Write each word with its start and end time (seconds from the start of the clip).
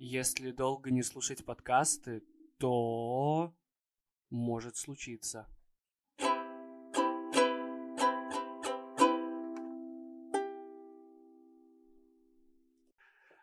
Если 0.00 0.52
долго 0.52 0.92
не 0.92 1.02
слушать 1.02 1.44
подкасты, 1.44 2.22
то 2.58 3.52
может 4.30 4.76
случиться. 4.76 5.48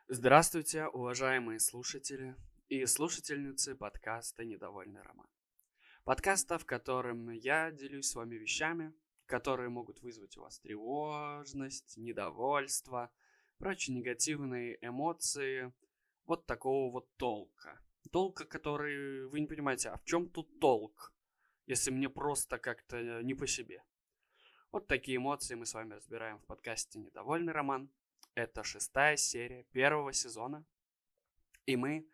Здравствуйте, 0.08 0.88
уважаемые 0.88 1.60
слушатели 1.60 2.38
и 2.70 2.86
слушательницы 2.86 3.76
подкаста 3.76 4.46
«Недовольный 4.46 5.02
роман». 5.02 5.28
Подкаста, 6.06 6.58
в 6.58 6.66
котором 6.66 7.32
я 7.32 7.70
делюсь 7.70 8.08
с 8.08 8.16
вами 8.16 8.36
вещами, 8.36 8.94
которые 9.26 9.68
могут 9.68 10.02
вызвать 10.02 10.38
у 10.38 10.44
вас 10.44 10.60
тревожность, 10.60 11.98
недовольство, 11.98 13.12
прочие 13.58 13.98
негативные 13.98 14.78
эмоции– 14.82 15.74
вот 16.26 16.46
такого 16.46 16.92
вот 16.92 17.16
толка. 17.18 17.80
Толка, 18.12 18.46
который 18.46 19.28
вы 19.28 19.40
не 19.40 19.48
понимаете, 19.48 19.90
а 19.90 19.98
в 19.98 20.06
чем 20.06 20.30
тут 20.30 20.60
толк, 20.60 21.14
если 21.66 21.92
мне 21.92 22.10
просто 22.10 22.58
как-то 22.58 23.24
не 23.24 23.34
по 23.34 23.48
себе. 23.48 23.84
Вот 24.72 24.88
такие 24.88 25.18
эмоции 25.18 25.56
мы 25.56 25.66
с 25.66 25.74
вами 25.74 25.94
разбираем 25.94 26.40
в 26.40 26.46
подкасте 26.46 27.00
«Недовольный 27.00 27.54
роман». 27.54 27.90
Это 28.36 28.64
шестая 28.64 29.18
серия 29.18 29.64
первого 29.72 30.12
сезона. 30.14 30.66
И 31.66 31.76
мы 31.78 32.08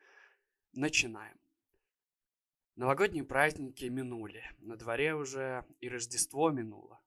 начинаем. 0.74 1.40
Новогодние 2.76 3.24
праздники 3.24 3.86
минули. 3.86 4.44
На 4.60 4.78
дворе 4.78 5.16
уже 5.16 5.66
и 5.80 5.90
Рождество 5.90 6.52
минуло. 6.52 7.02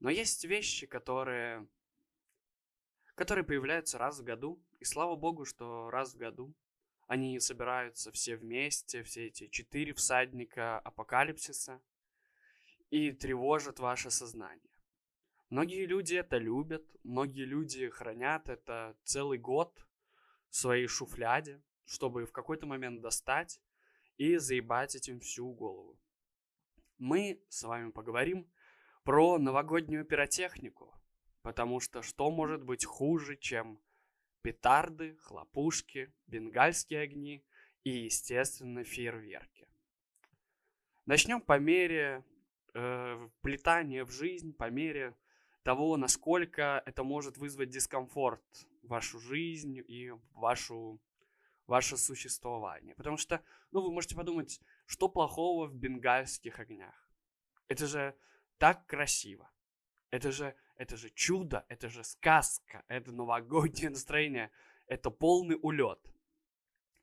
Но 0.00 0.10
есть 0.10 0.44
вещи, 0.44 0.86
которые 0.86 1.66
которые 3.16 3.44
появляются 3.44 3.98
раз 3.98 4.20
в 4.20 4.24
году. 4.24 4.62
И 4.80 4.84
слава 4.84 5.16
богу, 5.16 5.44
что 5.44 5.90
раз 5.90 6.14
в 6.14 6.18
году 6.18 6.54
они 7.06 7.38
собираются 7.40 8.10
все 8.12 8.36
вместе, 8.36 9.02
все 9.02 9.26
эти 9.26 9.48
четыре 9.48 9.94
всадника 9.94 10.78
апокалипсиса, 10.80 11.80
и 12.90 13.12
тревожат 13.12 13.78
ваше 13.78 14.10
сознание. 14.10 14.78
Многие 15.50 15.86
люди 15.86 16.14
это 16.14 16.38
любят, 16.38 16.84
многие 17.04 17.44
люди 17.44 17.88
хранят 17.88 18.48
это 18.48 18.96
целый 19.04 19.38
год 19.38 19.86
в 20.50 20.56
своей 20.56 20.86
шуфляде, 20.86 21.62
чтобы 21.84 22.26
в 22.26 22.32
какой-то 22.32 22.66
момент 22.66 23.00
достать 23.00 23.60
и 24.16 24.36
заебать 24.36 24.94
этим 24.94 25.20
всю 25.20 25.52
голову. 25.52 25.98
Мы 26.98 27.40
с 27.48 27.62
вами 27.62 27.90
поговорим 27.90 28.50
про 29.04 29.38
новогоднюю 29.38 30.04
пиротехнику, 30.04 30.96
Потому 31.46 31.78
что 31.78 32.02
что 32.02 32.28
может 32.32 32.64
быть 32.64 32.84
хуже, 32.84 33.36
чем 33.36 33.80
петарды, 34.46 35.16
хлопушки, 35.16 36.14
бенгальские 36.28 37.00
огни 37.00 37.44
и, 37.82 38.04
естественно, 38.04 38.84
фейерверки. 38.84 39.66
Начнем 41.04 41.40
по 41.40 41.58
мере 41.58 42.24
э, 42.72 43.28
плетания 43.40 44.04
в 44.04 44.12
жизнь, 44.12 44.52
по 44.52 44.70
мере 44.70 45.16
того, 45.64 45.96
насколько 45.96 46.80
это 46.86 47.02
может 47.02 47.38
вызвать 47.38 47.70
дискомфорт 47.70 48.44
в 48.84 48.86
вашу 48.86 49.18
жизнь 49.18 49.82
и 49.84 50.12
вашу, 50.30 51.00
ваше 51.66 51.96
существование. 51.96 52.94
Потому 52.94 53.16
что, 53.16 53.42
ну, 53.72 53.80
вы 53.80 53.92
можете 53.92 54.14
подумать, 54.14 54.60
что 54.86 55.08
плохого 55.08 55.66
в 55.66 55.74
бенгальских 55.74 56.60
огнях? 56.60 57.10
Это 57.66 57.88
же 57.88 58.16
так 58.58 58.86
красиво. 58.86 59.50
Это 60.10 60.30
же 60.30 60.54
это 60.76 60.96
же 60.96 61.10
чудо, 61.10 61.64
это 61.68 61.88
же 61.88 62.04
сказка, 62.04 62.84
это 62.88 63.12
новогоднее 63.12 63.90
настроение, 63.90 64.50
это 64.86 65.10
полный 65.10 65.58
улет. 65.60 66.00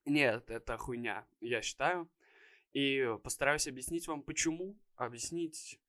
Нет, 0.06 0.50
это 0.50 0.78
хуйня, 0.78 1.26
я 1.42 1.62
считаю. 1.62 2.10
И 2.74 3.08
постараюсь 3.24 3.68
объяснить 3.68 4.08
вам, 4.08 4.24
почему, 4.24 4.76
объяснить, 4.96 5.80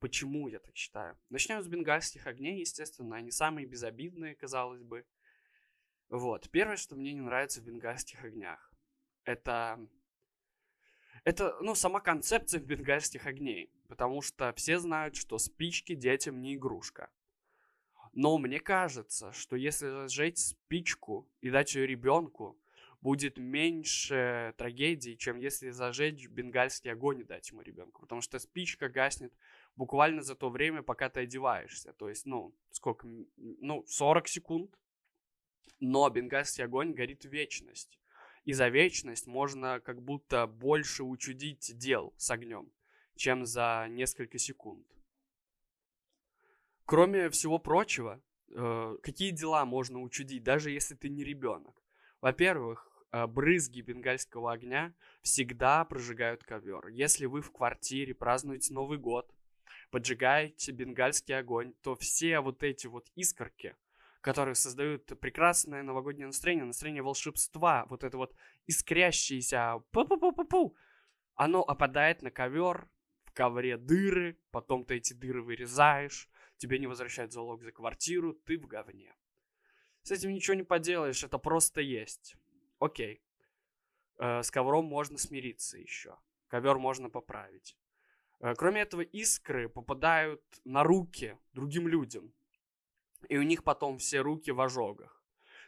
почему 0.00 0.48
я 0.48 0.58
так 0.58 0.76
считаю. 0.76 1.18
Начнем 1.30 1.62
с 1.62 1.68
бенгальских 1.68 2.26
огней, 2.26 2.60
естественно, 2.60 3.16
они 3.16 3.30
самые 3.30 3.66
безобидные, 3.66 4.34
казалось 4.34 4.82
бы. 4.82 5.06
Вот, 6.08 6.50
первое, 6.50 6.76
что 6.76 6.96
мне 6.96 7.12
не 7.14 7.20
нравится 7.20 7.60
в 7.60 7.64
бенгальских 7.64 8.22
огнях, 8.24 8.72
это 9.24 9.88
это, 11.24 11.56
ну, 11.62 11.74
сама 11.74 12.00
концепция 12.00 12.60
бенгальских 12.60 13.26
огней. 13.26 13.70
Потому 13.88 14.20
что 14.20 14.52
все 14.54 14.78
знают, 14.78 15.16
что 15.16 15.38
спички 15.38 15.94
детям 15.94 16.42
не 16.42 16.54
игрушка. 16.54 17.10
Но 18.14 18.38
мне 18.38 18.60
кажется, 18.60 19.32
что 19.32 19.56
если 19.56 19.88
зажечь 19.88 20.38
спичку 20.38 21.28
и 21.40 21.50
дать 21.50 21.74
ее 21.74 21.86
ребенку, 21.86 22.56
будет 23.00 23.38
меньше 23.38 24.54
трагедий, 24.56 25.18
чем 25.18 25.36
если 25.36 25.70
зажечь 25.70 26.26
бенгальский 26.28 26.90
огонь 26.90 27.20
и 27.20 27.24
дать 27.24 27.50
ему 27.50 27.60
ребенку. 27.60 28.00
Потому 28.00 28.22
что 28.22 28.38
спичка 28.38 28.88
гаснет 28.88 29.32
буквально 29.76 30.22
за 30.22 30.34
то 30.36 30.48
время, 30.48 30.82
пока 30.82 31.10
ты 31.10 31.20
одеваешься. 31.20 31.92
То 31.92 32.08
есть, 32.08 32.24
ну, 32.24 32.54
сколько? 32.70 33.06
Ну, 33.36 33.84
40 33.86 34.28
секунд. 34.28 34.78
Но 35.80 36.08
бенгальский 36.08 36.64
огонь 36.64 36.94
горит 36.94 37.24
вечность. 37.24 37.98
И 38.44 38.52
за 38.52 38.68
вечность 38.68 39.26
можно 39.26 39.80
как 39.80 40.00
будто 40.00 40.46
больше 40.46 41.02
учудить 41.02 41.76
дел 41.76 42.14
с 42.16 42.30
огнем, 42.30 42.70
чем 43.16 43.44
за 43.44 43.86
несколько 43.90 44.38
секунд. 44.38 44.86
Кроме 46.86 47.30
всего 47.30 47.58
прочего, 47.58 48.20
э, 48.50 48.96
какие 49.02 49.30
дела 49.30 49.64
можно 49.64 50.00
учудить, 50.00 50.42
даже 50.42 50.70
если 50.70 50.94
ты 50.94 51.08
не 51.08 51.24
ребенок? 51.24 51.82
Во-первых, 52.20 52.88
э, 53.10 53.26
брызги 53.26 53.80
бенгальского 53.80 54.52
огня 54.52 54.92
всегда 55.22 55.84
прожигают 55.86 56.44
ковер. 56.44 56.88
Если 56.88 57.24
вы 57.24 57.40
в 57.40 57.52
квартире 57.52 58.14
празднуете 58.14 58.74
Новый 58.74 58.98
год, 58.98 59.34
поджигаете 59.90 60.72
бенгальский 60.72 61.38
огонь, 61.38 61.72
то 61.82 61.94
все 61.94 62.40
вот 62.40 62.62
эти 62.62 62.86
вот 62.86 63.06
искорки, 63.14 63.76
которые 64.20 64.54
создают 64.54 65.06
прекрасное 65.20 65.82
новогоднее 65.82 66.26
настроение, 66.26 66.66
настроение 66.66 67.02
волшебства, 67.02 67.86
вот 67.88 68.04
это 68.04 68.18
вот 68.18 68.34
искрящееся 68.66 69.82
пу-пу-пу-пу-пу, 69.90 70.74
оно 71.34 71.62
опадает 71.62 72.20
на 72.20 72.30
ковер, 72.30 72.88
в 73.24 73.32
ковре 73.32 73.78
дыры, 73.78 74.36
потом 74.50 74.84
ты 74.84 74.96
эти 74.96 75.14
дыры 75.14 75.42
вырезаешь, 75.42 76.28
тебе 76.64 76.78
не 76.78 76.86
возвращают 76.86 77.30
залог 77.30 77.62
за 77.62 77.72
квартиру, 77.72 78.32
ты 78.32 78.56
в 78.56 78.66
говне. 78.66 79.14
С 80.02 80.10
этим 80.10 80.32
ничего 80.32 80.54
не 80.54 80.62
поделаешь, 80.62 81.22
это 81.22 81.36
просто 81.36 81.82
есть. 81.82 82.36
Окей. 82.78 83.22
Э, 84.18 84.42
с 84.42 84.50
ковром 84.50 84.86
можно 84.86 85.18
смириться 85.18 85.76
еще. 85.76 86.16
Ковер 86.48 86.78
можно 86.78 87.10
поправить. 87.10 87.76
Э, 88.40 88.54
кроме 88.54 88.80
этого, 88.80 89.02
искры 89.02 89.68
попадают 89.68 90.42
на 90.64 90.84
руки 90.84 91.36
другим 91.52 91.86
людям. 91.86 92.32
И 93.28 93.36
у 93.36 93.42
них 93.42 93.62
потом 93.62 93.98
все 93.98 94.20
руки 94.20 94.50
в 94.50 94.60
ожогах. 94.62 95.22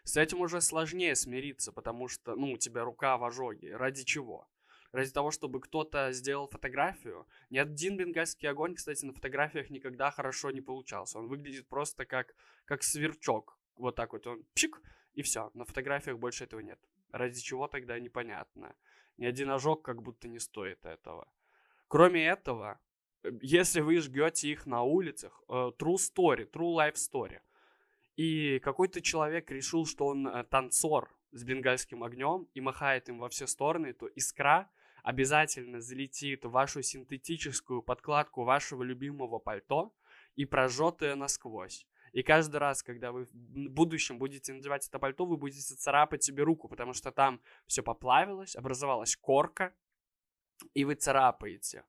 С 0.04 0.16
этим 0.16 0.40
уже 0.40 0.62
сложнее 0.62 1.14
смириться, 1.14 1.72
потому 1.72 2.08
что, 2.08 2.36
ну, 2.36 2.52
у 2.52 2.56
тебя 2.56 2.84
рука 2.84 3.18
в 3.18 3.24
ожоге. 3.24 3.76
Ради 3.76 4.02
чего? 4.02 4.48
Ради 4.96 5.10
того, 5.10 5.30
чтобы 5.30 5.60
кто-то 5.60 6.10
сделал 6.12 6.48
фотографию. 6.48 7.26
Ни 7.50 7.58
один 7.58 7.96
бенгальский 7.96 8.48
огонь, 8.48 8.74
кстати, 8.74 9.04
на 9.04 9.12
фотографиях 9.12 9.70
никогда 9.70 10.10
хорошо 10.10 10.50
не 10.50 10.62
получался. 10.62 11.18
Он 11.18 11.28
выглядит 11.28 11.68
просто 11.68 12.06
как, 12.06 12.34
как 12.64 12.82
сверчок. 12.82 13.58
Вот 13.76 13.94
так 13.94 14.12
вот 14.12 14.26
он 14.26 14.44
пшик, 14.54 14.80
и 15.12 15.22
все. 15.22 15.50
На 15.54 15.64
фотографиях 15.64 16.18
больше 16.18 16.44
этого 16.44 16.60
нет. 16.60 16.78
Ради 17.12 17.40
чего 17.40 17.68
тогда 17.68 18.00
непонятно. 18.00 18.74
Ни 19.18 19.26
один 19.26 19.50
ожог 19.50 19.82
как 19.82 20.02
будто 20.02 20.28
не 20.28 20.38
стоит 20.38 20.84
этого. 20.86 21.28
Кроме 21.88 22.26
этого, 22.26 22.78
э, 23.22 23.30
если 23.42 23.80
вы 23.80 23.98
жгете 23.98 24.48
их 24.48 24.66
на 24.66 24.82
улицах, 24.82 25.42
uh, 25.48 25.76
true 25.76 25.96
story, 25.96 26.50
true 26.50 26.74
life 26.74 26.94
story, 26.94 27.40
и 28.16 28.58
какой-то 28.60 29.00
человек 29.00 29.50
решил, 29.50 29.86
что 29.86 30.06
он 30.06 30.26
uh, 30.26 30.42
танцор 30.44 31.10
с 31.32 31.44
бенгальским 31.44 32.02
огнем 32.02 32.48
и 32.54 32.60
махает 32.60 33.08
им 33.08 33.18
во 33.18 33.28
все 33.28 33.46
стороны, 33.46 33.92
то 33.92 34.06
искра 34.06 34.68
обязательно 35.06 35.80
залетит 35.80 36.44
в 36.44 36.50
вашу 36.50 36.82
синтетическую 36.82 37.80
подкладку 37.80 38.42
вашего 38.42 38.82
любимого 38.82 39.38
пальто 39.38 39.94
и 40.34 40.44
прожжет 40.44 41.00
ее 41.00 41.14
насквозь. 41.14 41.86
И 42.10 42.24
каждый 42.24 42.56
раз, 42.56 42.82
когда 42.82 43.12
вы 43.12 43.22
в 43.22 43.68
будущем 43.70 44.18
будете 44.18 44.52
надевать 44.52 44.88
это 44.88 44.98
пальто, 44.98 45.24
вы 45.24 45.36
будете 45.36 45.76
царапать 45.76 46.24
себе 46.24 46.42
руку, 46.42 46.68
потому 46.68 46.92
что 46.92 47.12
там 47.12 47.40
все 47.68 47.84
поплавилось, 47.84 48.56
образовалась 48.56 49.14
корка, 49.14 49.72
и 50.74 50.84
вы 50.84 50.96
царапаете. 50.96 51.84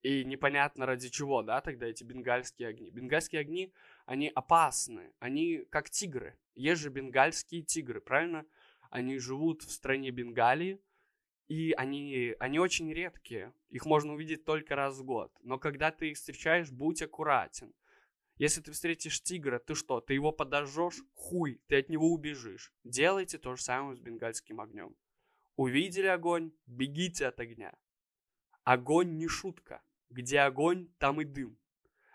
И 0.00 0.24
непонятно 0.24 0.86
ради 0.86 1.10
чего, 1.10 1.42
да, 1.42 1.60
тогда 1.60 1.86
эти 1.86 2.04
бенгальские 2.04 2.68
огни. 2.68 2.90
Бенгальские 2.90 3.42
огни, 3.42 3.74
они 4.06 4.32
опасны, 4.34 5.12
они 5.18 5.66
как 5.68 5.90
тигры. 5.90 6.38
Есть 6.54 6.80
же 6.80 6.88
бенгальские 6.88 7.60
тигры, 7.60 8.00
правильно? 8.00 8.46
Они 8.88 9.18
живут 9.18 9.62
в 9.62 9.70
стране 9.70 10.10
Бенгалии, 10.10 10.80
и 11.52 11.72
они, 11.72 12.34
они 12.38 12.58
очень 12.58 12.90
редкие. 12.94 13.52
Их 13.68 13.84
можно 13.84 14.14
увидеть 14.14 14.46
только 14.46 14.74
раз 14.74 14.96
в 14.96 15.04
год. 15.04 15.30
Но 15.42 15.58
когда 15.58 15.90
ты 15.90 16.10
их 16.10 16.16
встречаешь, 16.16 16.70
будь 16.70 17.02
аккуратен. 17.02 17.74
Если 18.38 18.62
ты 18.62 18.72
встретишь 18.72 19.20
тигра, 19.20 19.58
ты 19.58 19.74
что, 19.74 20.00
ты 20.00 20.14
его 20.14 20.32
подожжешь? 20.32 21.02
Хуй, 21.12 21.60
ты 21.66 21.76
от 21.76 21.90
него 21.90 22.10
убежишь. 22.10 22.72
Делайте 22.84 23.36
то 23.36 23.54
же 23.54 23.62
самое 23.62 23.94
с 23.94 24.00
бенгальским 24.00 24.62
огнем. 24.62 24.96
Увидели 25.56 26.06
огонь, 26.06 26.52
бегите 26.64 27.26
от 27.26 27.38
огня. 27.38 27.74
Огонь 28.64 29.18
не 29.18 29.28
шутка. 29.28 29.82
Где 30.08 30.40
огонь, 30.40 30.88
там 30.98 31.20
и 31.20 31.26
дым. 31.26 31.58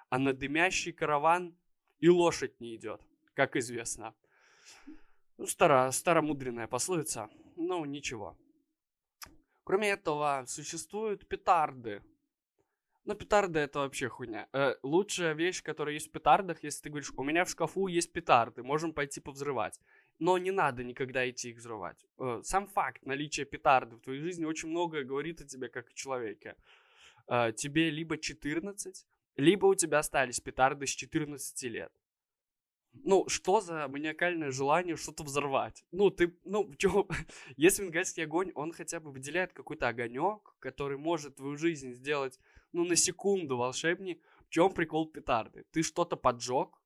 А 0.09 0.17
на 0.17 0.33
дымящий 0.33 0.93
караван 0.93 1.55
и 1.99 2.09
лошадь 2.09 2.59
не 2.59 2.75
идет, 2.75 3.01
как 3.35 3.55
известно. 3.55 4.15
Ну, 5.37 5.45
старо, 5.45 5.91
старомудренная 5.91 6.67
пословица, 6.67 7.29
но 7.55 7.85
ничего. 7.85 8.35
Кроме 9.67 9.89
этого, 9.89 10.45
существуют 10.47 11.27
петарды. 11.27 12.01
Но 13.03 13.15
петарды 13.15 13.59
это 13.59 13.79
вообще 13.79 14.07
хуйня. 14.07 14.47
Э, 14.53 14.75
лучшая 14.81 15.33
вещь, 15.33 15.61
которая 15.61 15.95
есть 15.95 16.07
в 16.07 16.11
петардах, 16.11 16.63
если 16.63 16.83
ты 16.83 16.89
говоришь, 16.89 17.11
у 17.17 17.23
меня 17.23 17.43
в 17.43 17.49
шкафу 17.49 17.87
есть 17.87 18.13
петарды, 18.13 18.63
можем 18.63 18.93
пойти 18.93 19.19
повзрывать. 19.19 19.77
Но 20.19 20.37
не 20.37 20.51
надо 20.51 20.85
никогда 20.85 21.29
идти 21.29 21.49
их 21.49 21.57
взрывать. 21.57 22.05
Э, 22.17 22.39
сам 22.43 22.67
факт 22.67 23.05
наличия 23.05 23.43
петарды 23.43 23.97
в 23.97 23.99
твоей 23.99 24.21
жизни 24.21 24.45
очень 24.45 24.69
многое 24.69 25.03
говорит 25.03 25.41
о 25.41 25.45
тебе 25.45 25.67
как 25.67 25.89
о 25.89 25.93
человеке. 25.93 26.55
Э, 27.27 27.51
тебе 27.51 27.89
либо 27.89 28.17
14, 28.17 29.05
либо 29.35 29.65
у 29.65 29.75
тебя 29.75 29.99
остались 29.99 30.39
петарды 30.39 30.87
с 30.87 30.91
14 30.91 31.63
лет 31.63 31.91
ну, 33.03 33.27
что 33.29 33.61
за 33.61 33.87
маниакальное 33.87 34.51
желание 34.51 34.95
что-то 34.95 35.23
взорвать? 35.23 35.85
Ну, 35.91 36.09
ты, 36.09 36.37
ну, 36.43 36.73
чё, 36.77 37.07
если 37.57 37.83
венгальский 37.83 38.23
огонь, 38.23 38.51
он 38.55 38.71
хотя 38.71 38.99
бы 38.99 39.11
выделяет 39.11 39.53
какой-то 39.53 39.87
огонек, 39.87 40.55
который 40.59 40.97
может 40.97 41.35
твою 41.35 41.57
жизнь 41.57 41.93
сделать, 41.93 42.39
ну, 42.71 42.85
на 42.85 42.95
секунду 42.95 43.57
волшебнее. 43.57 44.19
В 44.45 44.49
чем 44.49 44.71
прикол 44.71 45.11
петарды? 45.11 45.65
Ты 45.71 45.83
что-то 45.83 46.15
поджег 46.15 46.81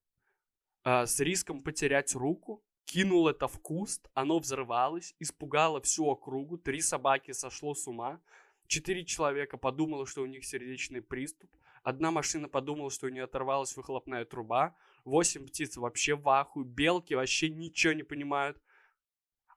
э, 0.84 1.06
с 1.06 1.19
риском 1.19 1.62
потерять 1.62 2.16
руку, 2.16 2.63
кинул 2.86 3.28
это 3.28 3.48
в 3.48 3.60
куст, 3.60 4.10
оно 4.13 4.40
взорвалось, 4.40 5.16
испугало 5.19 5.81
всю 5.81 6.06
округу, 6.08 6.58
три 6.58 6.81
собаки 6.81 7.31
сошло 7.31 7.74
с 7.74 7.88
ума, 7.88 8.19
четыре 8.68 9.06
человека 9.06 9.58
подумало, 9.58 10.06
что 10.06 10.24
у 10.24 10.25
них 10.25 10.46
сердечный 10.46 11.02
приступ, 11.02 11.50
одна 11.84 12.12
машина 12.12 12.48
подумала, 12.48 12.90
что 12.90 13.08
у 13.08 13.10
нее 13.10 13.24
оторвалась 13.24 13.75
выхлопная 13.78 14.25
труба, 14.25 14.75
8 15.06 15.48
птиц 15.48 15.77
вообще 15.77 16.15
в 16.15 16.27
ахуе, 16.30 16.65
белки 16.65 17.15
вообще 17.15 17.50
ничего 17.50 17.94
не 17.94 18.03
понимают. 18.03 18.62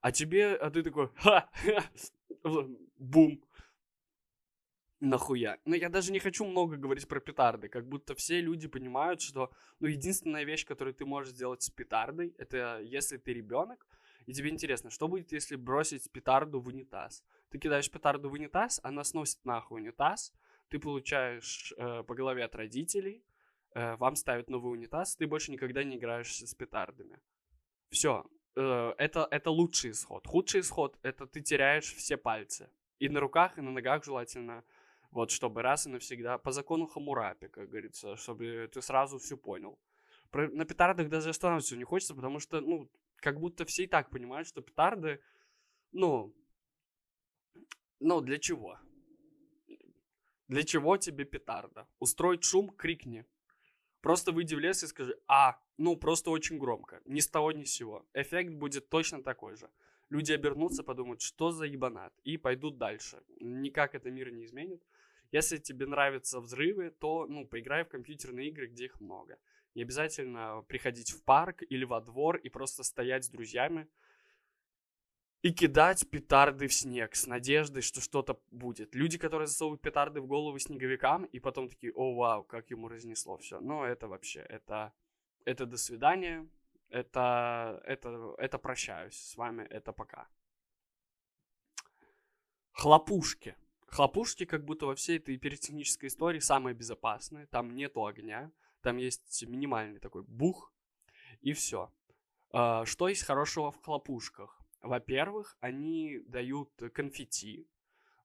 А 0.00 0.12
тебе, 0.12 0.54
а 0.54 0.70
ты 0.70 0.82
такой, 0.82 1.08
ха, 1.16 1.48
бум. 2.98 3.42
Нахуя? 5.00 5.58
Ну, 5.64 5.74
я 5.74 5.88
даже 5.88 6.12
не 6.12 6.18
хочу 6.18 6.44
много 6.44 6.76
говорить 6.76 7.06
про 7.08 7.20
петарды, 7.20 7.68
как 7.68 7.86
будто 7.86 8.14
все 8.14 8.40
люди 8.40 8.68
понимают, 8.68 9.20
что, 9.20 9.50
ну, 9.80 9.86
единственная 9.86 10.44
вещь, 10.44 10.64
которую 10.64 10.94
ты 10.94 11.04
можешь 11.04 11.32
сделать 11.32 11.62
с 11.62 11.70
петардой, 11.70 12.34
это 12.38 12.80
если 12.80 13.18
ты 13.18 13.34
ребенок, 13.34 13.86
и 14.26 14.32
тебе 14.32 14.50
интересно, 14.50 14.90
что 14.90 15.08
будет, 15.08 15.32
если 15.32 15.56
бросить 15.56 16.10
петарду 16.10 16.60
в 16.60 16.68
унитаз? 16.68 17.22
Ты 17.50 17.58
кидаешь 17.58 17.90
петарду 17.90 18.30
в 18.30 18.32
унитаз, 18.32 18.80
она 18.82 19.04
сносит 19.04 19.44
нахуй 19.44 19.82
унитаз, 19.82 20.32
ты 20.68 20.78
получаешь 20.78 21.74
э, 21.76 22.02
по 22.02 22.14
голове 22.14 22.44
от 22.44 22.54
родителей, 22.54 23.22
вам 23.74 24.16
ставят 24.16 24.48
новый 24.48 24.72
унитаз, 24.72 25.16
ты 25.16 25.26
больше 25.26 25.50
никогда 25.50 25.82
не 25.84 25.96
играешь 25.96 26.32
с 26.32 26.54
петардами. 26.54 27.20
Все, 27.90 28.24
э, 28.56 28.94
это, 28.98 29.28
это 29.30 29.50
лучший 29.50 29.90
исход. 29.90 30.26
Худший 30.26 30.60
исход— 30.60 30.98
это 31.02 31.26
ты 31.26 31.40
теряешь 31.40 31.94
все 31.94 32.16
пальцы. 32.16 32.70
И 32.98 33.08
на 33.08 33.20
руках, 33.20 33.58
и 33.58 33.60
на 33.60 33.70
ногах 33.70 34.04
желательно, 34.04 34.64
вот, 35.10 35.30
чтобы 35.30 35.62
раз 35.62 35.86
и 35.86 35.90
навсегда, 35.90 36.38
по 36.38 36.52
закону 36.52 36.86
Хамурапи, 36.86 37.48
как 37.48 37.68
говорится, 37.68 38.16
чтобы 38.16 38.68
ты 38.72 38.82
сразу 38.82 39.18
все 39.18 39.36
понял. 39.36 39.78
Про, 40.30 40.48
на 40.48 40.64
петардах 40.64 41.08
даже 41.08 41.30
останавливаться 41.30 41.76
не 41.76 41.84
хочется, 41.84 42.14
потому 42.14 42.40
что, 42.40 42.60
ну, 42.60 42.90
как 43.16 43.38
будто 43.38 43.64
все 43.64 43.84
и 43.84 43.86
так 43.86 44.10
понимают, 44.10 44.48
что 44.48 44.60
петарды, 44.62 45.20
ну, 45.92 46.34
ну, 48.00 48.20
для 48.20 48.38
чего? 48.38 48.78
Для 50.48 50.62
чего 50.64 50.96
тебе 50.96 51.24
петарда? 51.24 51.88
Устроить 51.98 52.44
шум, 52.44 52.70
крикни. 52.70 53.24
Просто 54.04 54.32
выйди 54.32 54.54
в 54.54 54.58
лес 54.58 54.82
и 54.82 54.86
скажи, 54.86 55.18
а, 55.26 55.56
ну 55.78 55.96
просто 55.96 56.30
очень 56.30 56.58
громко, 56.58 57.00
ни 57.06 57.20
с 57.20 57.26
того 57.26 57.52
ни 57.52 57.64
с 57.64 57.72
сего. 57.72 58.04
Эффект 58.12 58.52
будет 58.52 58.90
точно 58.90 59.22
такой 59.22 59.56
же. 59.56 59.70
Люди 60.10 60.30
обернутся, 60.32 60.82
подумают, 60.82 61.22
что 61.22 61.52
за 61.52 61.64
ебанат, 61.64 62.12
и 62.22 62.36
пойдут 62.36 62.76
дальше. 62.76 63.22
Никак 63.40 63.94
это 63.94 64.10
мир 64.10 64.30
не 64.30 64.44
изменит. 64.44 64.82
Если 65.32 65.56
тебе 65.56 65.86
нравятся 65.86 66.40
взрывы, 66.40 66.90
то, 66.90 67.26
ну, 67.26 67.46
поиграй 67.46 67.82
в 67.84 67.88
компьютерные 67.88 68.50
игры, 68.50 68.66
где 68.66 68.84
их 68.84 69.00
много. 69.00 69.38
Не 69.74 69.84
обязательно 69.84 70.62
приходить 70.68 71.10
в 71.10 71.24
парк 71.24 71.62
или 71.62 71.86
во 71.86 72.02
двор 72.02 72.36
и 72.36 72.50
просто 72.50 72.82
стоять 72.82 73.24
с 73.24 73.30
друзьями, 73.30 73.88
и 75.44 75.52
кидать 75.52 76.08
петарды 76.08 76.68
в 76.68 76.72
снег 76.72 77.14
с 77.14 77.26
надеждой, 77.26 77.82
что 77.82 78.00
что-то 78.00 78.40
будет. 78.50 78.94
Люди, 78.94 79.18
которые 79.18 79.46
засовывают 79.46 79.82
петарды 79.82 80.22
в 80.22 80.26
голову 80.26 80.58
снеговикам, 80.58 81.26
и 81.26 81.38
потом 81.38 81.68
такие, 81.68 81.92
о, 81.92 82.14
вау, 82.14 82.44
как 82.44 82.70
ему 82.70 82.88
разнесло 82.88 83.36
все. 83.36 83.60
Но 83.60 83.84
это 83.84 84.08
вообще, 84.08 84.40
это, 84.40 84.94
это 85.44 85.66
до 85.66 85.76
свидания, 85.76 86.48
это, 86.88 87.82
это, 87.84 88.34
это 88.38 88.58
прощаюсь 88.58 89.16
с 89.16 89.36
вами, 89.36 89.64
это 89.64 89.92
пока. 89.92 90.28
Хлопушки. 92.72 93.54
Хлопушки 93.88 94.46
как 94.46 94.64
будто 94.64 94.86
во 94.86 94.94
всей 94.94 95.18
этой 95.18 95.36
пиротехнической 95.36 96.08
истории 96.08 96.40
самые 96.40 96.74
безопасные. 96.74 97.48
Там 97.48 97.74
нету 97.74 98.06
огня, 98.06 98.50
там 98.80 98.96
есть 98.96 99.46
минимальный 99.46 100.00
такой 100.00 100.22
бух, 100.22 100.72
и 101.42 101.52
все. 101.52 101.92
А, 102.50 102.86
что 102.86 103.08
есть 103.08 103.24
хорошего 103.24 103.70
в 103.70 103.82
хлопушках? 103.84 104.63
Во-первых, 104.84 105.56
они 105.60 106.20
дают 106.26 106.70
конфетти. 106.92 107.66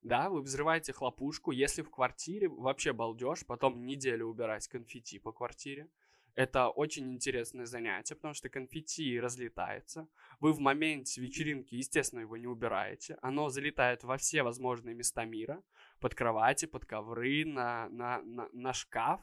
Да, 0.01 0.29
вы 0.29 0.41
взрываете 0.41 0.94
хлопушку. 0.94 1.51
Если 1.51 1.81
в 1.81 1.89
квартире 1.89 2.47
вообще 2.47 2.94
балдеж, 2.94 3.45
потом 3.45 3.85
неделю 3.85 4.27
убирать 4.27 4.67
конфетти 4.67 5.19
по 5.19 5.31
квартире. 5.31 5.89
Это 6.35 6.69
очень 6.69 7.11
интересное 7.13 7.65
занятие, 7.65 8.15
потому 8.15 8.33
что 8.33 8.50
конфетти 8.50 9.19
разлетается. 9.19 10.07
Вы 10.39 10.53
в 10.53 10.59
моменте 10.59 11.21
вечеринки, 11.21 11.75
естественно, 11.75 12.21
его 12.21 12.38
не 12.38 12.47
убираете. 12.47 13.17
Оно 13.21 13.50
залетает 13.50 14.03
во 14.03 14.15
все 14.17 14.44
возможные 14.44 14.95
места 14.95 15.25
мира. 15.25 15.61
Под 16.00 16.15
кровати, 16.15 16.65
под 16.65 16.85
ковры, 16.85 17.44
на, 17.45 17.89
на, 17.89 18.21
на, 18.21 18.47
на 18.53 18.73
шкаф, 18.73 19.21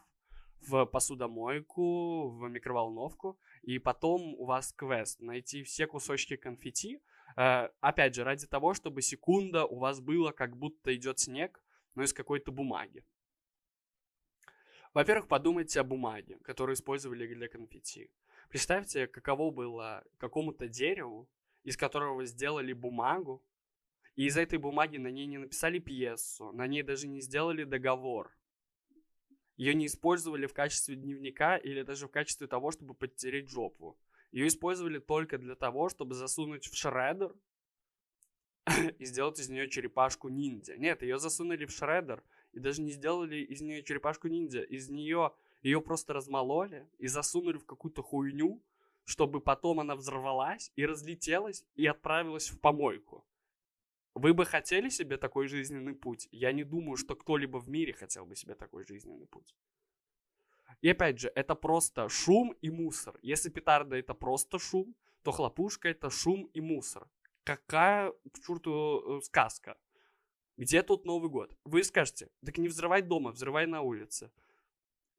в 0.68 0.84
посудомойку, 0.86 2.28
в 2.28 2.48
микроволновку. 2.48 3.38
И 3.62 3.78
потом 3.78 4.34
у 4.34 4.44
вас 4.44 4.72
квест 4.72 5.20
найти 5.20 5.62
все 5.62 5.86
кусочки 5.86 6.36
конфетти, 6.36 7.00
опять 7.36 8.14
же, 8.14 8.24
ради 8.24 8.46
того, 8.46 8.74
чтобы 8.74 9.02
секунда 9.02 9.66
у 9.66 9.78
вас 9.78 10.00
было, 10.00 10.32
как 10.32 10.56
будто 10.56 10.94
идет 10.94 11.18
снег, 11.18 11.62
но 11.94 12.02
из 12.02 12.12
какой-то 12.12 12.50
бумаги. 12.50 13.04
Во-первых, 14.94 15.28
подумайте 15.28 15.80
о 15.80 15.84
бумаге, 15.84 16.38
которую 16.42 16.74
использовали 16.74 17.26
для 17.26 17.48
конфетти. 17.48 18.10
Представьте, 18.48 19.06
каково 19.06 19.50
было 19.50 20.04
какому-то 20.16 20.68
дереву, 20.68 21.28
из 21.64 21.76
которого 21.76 22.24
сделали 22.24 22.72
бумагу, 22.72 23.44
и 24.14 24.24
из 24.24 24.38
этой 24.38 24.58
бумаги 24.58 24.96
на 24.96 25.08
ней 25.08 25.26
не 25.26 25.36
написали 25.36 25.78
пьесу, 25.78 26.50
на 26.52 26.66
ней 26.66 26.82
даже 26.82 27.06
не 27.06 27.20
сделали 27.20 27.64
договор. 27.64 28.34
Ее 29.58 29.74
не 29.74 29.86
использовали 29.86 30.46
в 30.46 30.54
качестве 30.54 30.96
дневника 30.96 31.58
или 31.58 31.82
даже 31.82 32.06
в 32.06 32.10
качестве 32.10 32.46
того, 32.46 32.70
чтобы 32.70 32.94
подтереть 32.94 33.50
жопу. 33.50 33.98
Ее 34.36 34.48
использовали 34.48 34.98
только 34.98 35.38
для 35.38 35.54
того, 35.54 35.88
чтобы 35.88 36.14
засунуть 36.14 36.66
в 36.66 36.76
шредер 36.76 37.34
и 38.98 39.04
сделать 39.06 39.40
из 39.40 39.48
нее 39.48 39.70
черепашку 39.70 40.28
ниндзя. 40.28 40.76
Нет, 40.76 41.00
ее 41.00 41.18
засунули 41.18 41.64
в 41.64 41.70
шредер 41.70 42.22
и 42.52 42.60
даже 42.60 42.82
не 42.82 42.90
сделали 42.90 43.36
из 43.36 43.62
нее 43.62 43.82
черепашку 43.82 44.28
ниндзя. 44.28 44.60
Из 44.60 44.90
нее 44.90 45.32
ее 45.62 45.80
просто 45.80 46.12
размололи 46.12 46.86
и 46.98 47.06
засунули 47.06 47.56
в 47.56 47.64
какую-то 47.64 48.02
хуйню, 48.02 48.62
чтобы 49.04 49.40
потом 49.40 49.80
она 49.80 49.96
взорвалась 49.96 50.70
и 50.76 50.84
разлетелась 50.84 51.64
и 51.74 51.86
отправилась 51.86 52.50
в 52.50 52.60
помойку. 52.60 53.24
Вы 54.12 54.34
бы 54.34 54.44
хотели 54.44 54.90
себе 54.90 55.16
такой 55.16 55.48
жизненный 55.48 55.94
путь? 55.94 56.28
Я 56.30 56.52
не 56.52 56.64
думаю, 56.64 56.98
что 56.98 57.16
кто-либо 57.16 57.56
в 57.56 57.70
мире 57.70 57.94
хотел 57.94 58.26
бы 58.26 58.36
себе 58.36 58.54
такой 58.54 58.84
жизненный 58.84 59.26
путь. 59.28 59.54
И 60.80 60.90
опять 60.90 61.18
же, 61.18 61.32
это 61.34 61.54
просто 61.54 62.08
шум 62.08 62.52
и 62.62 62.70
мусор. 62.70 63.18
Если 63.22 63.50
петарда 63.50 63.96
это 63.96 64.14
просто 64.14 64.58
шум, 64.58 64.94
то 65.22 65.32
хлопушка 65.32 65.88
это 65.88 66.10
шум 66.10 66.44
и 66.54 66.60
мусор. 66.60 67.08
Какая 67.44 68.12
к 68.32 68.38
черту 68.46 69.18
э, 69.18 69.20
сказка? 69.22 69.76
Где 70.56 70.82
тут 70.82 71.04
Новый 71.04 71.30
год? 71.30 71.56
Вы 71.64 71.84
скажете, 71.84 72.30
так 72.44 72.58
не 72.58 72.68
взрывай 72.68 73.02
дома, 73.02 73.30
взрывай 73.30 73.66
на 73.66 73.82
улице. 73.82 74.30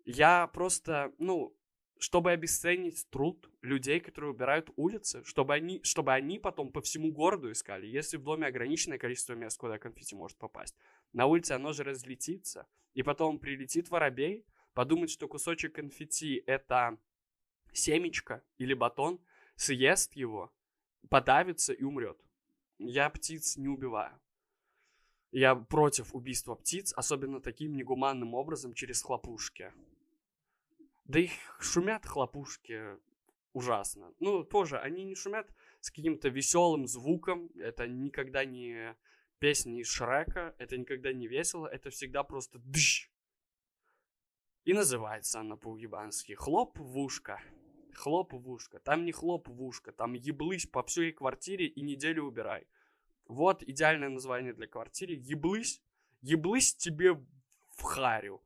Я 0.05 0.47
просто, 0.47 1.13
ну, 1.19 1.55
чтобы 1.99 2.31
обесценить 2.31 3.07
труд 3.09 3.49
людей, 3.61 3.99
которые 3.99 4.31
убирают 4.31 4.69
улицы, 4.75 5.23
чтобы 5.23 5.53
они, 5.53 5.81
чтобы 5.83 6.13
они 6.13 6.39
потом 6.39 6.71
по 6.71 6.81
всему 6.81 7.11
городу 7.11 7.51
искали. 7.51 7.87
Если 7.87 8.17
в 8.17 8.23
доме 8.23 8.47
ограниченное 8.47 8.97
количество 8.97 9.33
мест, 9.33 9.57
куда 9.57 9.77
конфетти 9.77 10.15
может 10.15 10.37
попасть, 10.37 10.75
на 11.13 11.25
улице 11.25 11.53
оно 11.53 11.73
же 11.73 11.83
разлетится, 11.83 12.67
и 12.93 13.03
потом 13.03 13.39
прилетит 13.39 13.89
воробей, 13.89 14.45
подумать, 14.77 15.10
что 15.10 15.27
кусочек 15.27 15.74
конфетти 15.74 16.43
это 16.46 17.00
семечко 17.74 18.43
или 18.60 18.75
батон, 18.75 19.19
съест 19.55 20.15
его, 20.15 20.53
подавится 21.10 21.74
и 21.74 21.84
умрет. 21.84 22.24
Я 22.77 23.10
птиц 23.10 23.57
не 23.57 23.69
убиваю. 23.69 24.13
Я 25.31 25.55
против 25.55 26.13
убийства 26.13 26.53
птиц, 26.53 26.93
особенно 26.96 27.41
таким 27.41 27.75
негуманным 27.75 28.36
образом 28.36 28.75
через 28.75 29.01
хлопушки. 29.01 29.74
Да 31.05 31.22
их 31.22 31.31
шумят 31.60 32.05
хлопушки 32.05 33.00
ужасно. 33.53 34.13
Ну, 34.19 34.43
тоже, 34.43 34.77
они 34.77 35.05
не 35.05 35.15
шумят 35.15 35.50
с 35.79 35.89
каким-то 35.89 36.29
веселым 36.29 36.86
звуком. 36.86 37.50
Это 37.55 37.88
никогда 37.88 38.46
не 38.46 38.96
песни 39.39 39.79
из 39.81 39.88
Шрека, 39.88 40.53
это 40.60 40.77
никогда 40.77 41.13
не 41.13 41.27
весело, 41.27 41.65
это 41.65 41.89
всегда 41.89 42.22
просто 42.22 42.60
дыщ. 42.60 43.10
И 44.67 44.74
называется 44.74 45.39
она 45.39 45.55
по-уебански 45.55 46.33
«Хлоп 46.33 46.77
в 46.77 46.97
ушко». 47.00 47.41
Хлоп 47.93 48.33
в 48.33 48.50
ушко. 48.50 48.79
Там 48.79 49.05
не 49.05 49.13
хлоп 49.13 49.47
в 49.47 49.63
ушко, 49.63 49.93
там 49.93 50.12
еблысь 50.12 50.65
по 50.67 50.83
всей 50.83 51.13
квартире 51.13 51.67
и 51.67 51.81
неделю 51.81 52.25
убирай. 52.25 52.67
Вот 53.27 53.63
идеальное 53.63 54.09
название 54.09 54.51
для 54.51 54.67
квартиры. 54.67 55.13
Еблысь, 55.13 55.81
еблысь 56.19 56.75
тебе 56.75 57.13
в 57.13 57.81
харю. 57.81 58.43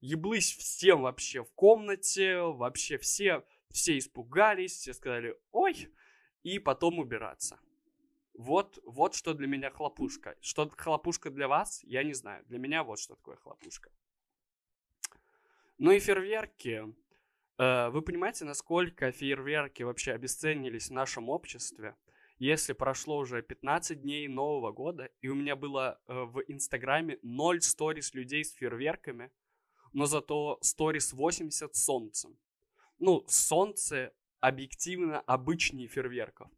Еблысь 0.00 0.56
всем 0.56 1.02
вообще 1.02 1.42
в 1.42 1.52
комнате, 1.54 2.38
вообще 2.38 2.96
все, 2.96 3.44
все 3.72 3.98
испугались, 3.98 4.74
все 4.74 4.94
сказали 4.94 5.36
«Ой!» 5.50 5.88
и 6.44 6.60
потом 6.60 7.00
убираться. 7.00 7.58
Вот, 8.34 8.78
вот 8.84 9.16
что 9.16 9.34
для 9.34 9.48
меня 9.48 9.70
хлопушка. 9.70 10.36
Что 10.40 10.70
хлопушка 10.70 11.30
для 11.30 11.48
вас, 11.48 11.82
я 11.82 12.04
не 12.04 12.12
знаю. 12.14 12.44
Для 12.46 12.60
меня 12.60 12.84
вот 12.84 13.00
что 13.00 13.16
такое 13.16 13.34
хлопушка. 13.34 13.90
Ну 15.78 15.90
и 15.90 15.98
фейерверки. 15.98 16.94
Э, 17.58 17.88
вы 17.90 18.02
понимаете, 18.02 18.44
насколько 18.44 19.10
фейерверки 19.10 19.82
вообще 19.82 20.12
обесценились 20.12 20.88
в 20.88 20.92
нашем 20.92 21.28
обществе? 21.28 21.96
Если 22.38 22.72
прошло 22.72 23.18
уже 23.18 23.42
15 23.42 24.02
дней 24.02 24.28
Нового 24.28 24.72
года, 24.72 25.10
и 25.20 25.28
у 25.28 25.34
меня 25.34 25.56
было 25.56 26.00
э, 26.06 26.12
в 26.24 26.42
Инстаграме 26.46 27.18
0 27.22 27.60
сторис 27.60 28.14
людей 28.14 28.44
с 28.44 28.52
фейерверками, 28.52 29.30
но 29.92 30.06
зато 30.06 30.58
сторис 30.60 31.12
80 31.12 31.74
с 31.74 31.84
солнцем. 31.84 32.38
Ну, 32.98 33.24
солнце 33.28 34.12
объективно 34.40 35.20
обычнее 35.20 35.88
фейерверков. 35.88 36.50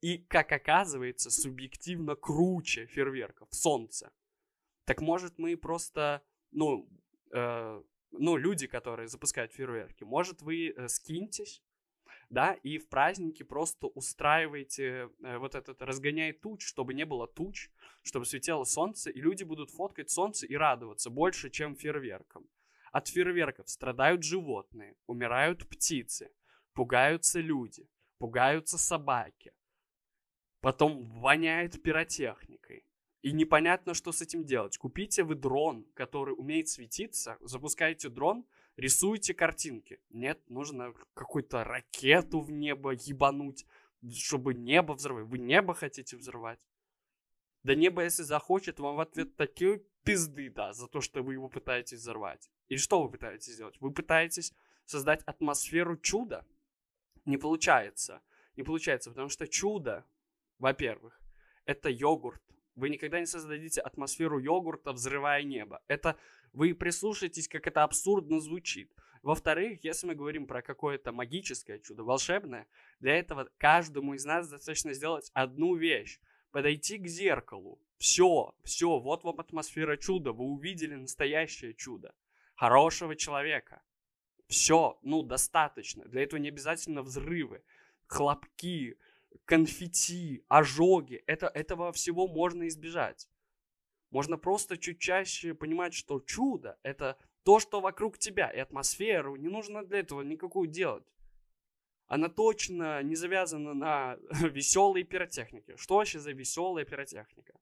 И, 0.00 0.18
как 0.18 0.52
оказывается, 0.52 1.30
субъективно 1.30 2.14
круче 2.14 2.86
фейерверков, 2.86 3.48
солнце. 3.50 4.10
Так 4.84 5.02
может 5.02 5.38
мы 5.38 5.56
просто, 5.56 6.22
ну, 6.52 6.88
э, 7.32 7.82
ну, 8.12 8.36
люди, 8.36 8.66
которые 8.66 9.08
запускают 9.08 9.52
фейерверки, 9.52 10.04
может 10.04 10.42
вы 10.42 10.70
э, 10.70 10.88
скиньтесь, 10.88 11.62
да, 12.28 12.54
и 12.54 12.78
в 12.78 12.88
праздники 12.88 13.42
просто 13.42 13.88
устраиваете 13.88 15.10
э, 15.22 15.38
вот 15.38 15.54
этот, 15.54 15.82
разгоняй 15.82 16.32
туч, 16.32 16.64
чтобы 16.64 16.94
не 16.94 17.04
было 17.04 17.26
туч, 17.26 17.70
чтобы 18.02 18.24
светило 18.24 18.64
солнце, 18.64 19.10
и 19.10 19.20
люди 19.20 19.44
будут 19.44 19.70
фоткать 19.70 20.10
солнце 20.10 20.46
и 20.46 20.54
радоваться 20.54 21.10
больше, 21.10 21.50
чем 21.50 21.74
фейерверкам. 21.74 22.48
От 22.92 23.08
фейерверков 23.08 23.68
страдают 23.68 24.22
животные, 24.22 24.96
умирают 25.06 25.68
птицы, 25.68 26.30
пугаются 26.72 27.40
люди, 27.40 27.88
пугаются 28.18 28.78
собаки, 28.78 29.52
потом 30.60 31.04
воняет 31.20 31.82
пиротехникой. 31.82 32.84
И 33.22 33.32
непонятно, 33.32 33.92
что 33.92 34.12
с 34.12 34.22
этим 34.22 34.44
делать. 34.44 34.78
Купите 34.78 35.24
вы 35.24 35.34
дрон, 35.34 35.84
который 35.94 36.32
умеет 36.32 36.68
светиться, 36.68 37.36
запускаете 37.40 38.08
дрон, 38.08 38.46
рисуете 38.76 39.34
картинки. 39.34 40.00
Нет, 40.08 40.40
нужно 40.48 40.94
какую-то 41.14 41.64
ракету 41.64 42.40
в 42.40 42.50
небо 42.50 42.92
ебануть, 42.92 43.66
чтобы 44.10 44.54
небо 44.54 44.94
взрывать. 44.94 45.26
Вы 45.26 45.38
небо 45.38 45.74
хотите 45.74 46.16
взрывать? 46.16 46.66
Да 47.62 47.74
небо, 47.74 48.02
если 48.02 48.22
захочет, 48.22 48.80
вам 48.80 48.96
в 48.96 49.00
ответ 49.00 49.36
такие 49.36 49.82
пизды, 50.02 50.48
да, 50.48 50.72
за 50.72 50.86
то, 50.88 51.02
что 51.02 51.22
вы 51.22 51.34
его 51.34 51.50
пытаетесь 51.50 51.98
взорвать. 51.98 52.50
И 52.68 52.78
что 52.78 53.02
вы 53.02 53.10
пытаетесь 53.10 53.52
сделать? 53.52 53.76
Вы 53.80 53.92
пытаетесь 53.92 54.54
создать 54.86 55.22
атмосферу 55.24 55.98
чуда? 55.98 56.46
Не 57.26 57.36
получается. 57.36 58.22
Не 58.56 58.62
получается, 58.62 59.10
потому 59.10 59.28
что 59.28 59.46
чудо, 59.46 60.06
во-первых, 60.58 61.20
это 61.66 61.90
йогурт, 61.90 62.42
вы 62.80 62.88
никогда 62.88 63.20
не 63.20 63.26
создадите 63.26 63.80
атмосферу 63.80 64.38
йогурта, 64.38 64.92
взрывая 64.92 65.42
небо. 65.42 65.82
Это 65.86 66.16
вы 66.52 66.74
прислушаетесь, 66.74 67.46
как 67.46 67.66
это 67.66 67.84
абсурдно 67.84 68.40
звучит. 68.40 68.90
Во-вторых, 69.22 69.84
если 69.84 70.06
мы 70.06 70.14
говорим 70.14 70.46
про 70.46 70.62
какое-то 70.62 71.12
магическое 71.12 71.78
чудо, 71.78 72.02
волшебное, 72.04 72.66
для 73.00 73.16
этого 73.16 73.50
каждому 73.58 74.14
из 74.14 74.24
нас 74.24 74.48
достаточно 74.48 74.94
сделать 74.94 75.30
одну 75.34 75.76
вещь. 75.76 76.18
Подойти 76.50 76.98
к 76.98 77.06
зеркалу. 77.06 77.78
Все, 77.98 78.54
все, 78.64 78.98
вот 78.98 79.22
вам 79.22 79.38
атмосфера 79.38 79.96
чуда. 79.96 80.32
Вы 80.32 80.44
увидели 80.44 80.96
настоящее 80.96 81.74
чудо. 81.74 82.14
Хорошего 82.56 83.14
человека. 83.14 83.82
Все, 84.48 84.98
ну, 85.02 85.22
достаточно. 85.22 86.04
Для 86.06 86.22
этого 86.22 86.40
не 86.40 86.48
обязательно 86.48 87.02
взрывы, 87.02 87.62
хлопки, 88.06 88.98
конфетти, 89.44 90.44
ожоги. 90.48 91.22
Это, 91.26 91.46
этого 91.46 91.92
всего 91.92 92.28
можно 92.28 92.68
избежать. 92.68 93.28
Можно 94.10 94.36
просто 94.38 94.76
чуть 94.76 94.98
чаще 94.98 95.54
понимать, 95.54 95.94
что 95.94 96.20
чудо— 96.20 96.78
это 96.82 97.16
то, 97.42 97.60
что 97.60 97.80
вокруг 97.80 98.18
тебя, 98.18 98.50
и 98.50 98.58
атмосферу. 98.58 99.36
Не 99.36 99.48
нужно 99.48 99.84
для 99.84 100.00
этого 100.00 100.22
никакую 100.22 100.68
делать. 100.68 101.04
Она 102.06 102.28
точно 102.28 103.02
не 103.04 103.14
завязана 103.14 103.72
на 103.72 104.18
веселой 104.30 105.04
пиротехнике. 105.04 105.76
Что 105.76 105.96
вообще 105.96 106.18
за 106.18 106.32
веселая 106.32 106.84
пиротехника? 106.84 107.54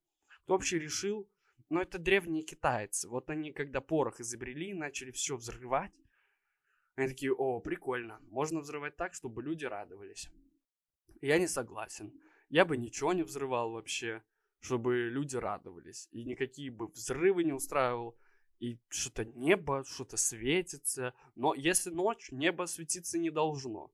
Кто 0.44 0.54
вообще 0.54 0.78
решил? 0.78 1.28
Ну, 1.68 1.80
это 1.80 1.98
древние 1.98 2.42
китайцы. 2.44 3.08
Вот 3.08 3.28
они, 3.28 3.52
когда 3.52 3.82
порох 3.82 4.20
изобрели, 4.20 4.72
начали 4.72 5.10
все 5.10 5.36
взрывать. 5.36 5.92
Они 6.96 7.08
такие, 7.08 7.32
о, 7.32 7.60
прикольно. 7.60 8.20
Можно 8.30 8.60
взрывать 8.60 8.96
так, 8.96 9.12
чтобы 9.12 9.42
люди 9.42 9.66
радовались. 9.66 10.30
Я 11.20 11.38
не 11.38 11.46
согласен. 11.46 12.12
Я 12.48 12.64
бы 12.64 12.76
ничего 12.76 13.12
не 13.12 13.22
взрывал 13.22 13.72
вообще, 13.72 14.22
чтобы 14.60 15.08
люди 15.08 15.36
радовались. 15.36 16.08
И 16.12 16.24
никакие 16.24 16.70
бы 16.70 16.88
взрывы 16.88 17.44
не 17.44 17.52
устраивал. 17.52 18.16
И 18.58 18.78
что-то 18.88 19.24
небо, 19.24 19.84
что-то 19.84 20.16
светится. 20.16 21.14
Но 21.34 21.54
если 21.54 21.90
ночь, 21.90 22.30
небо 22.32 22.66
светиться 22.66 23.18
не 23.18 23.30
должно. 23.30 23.92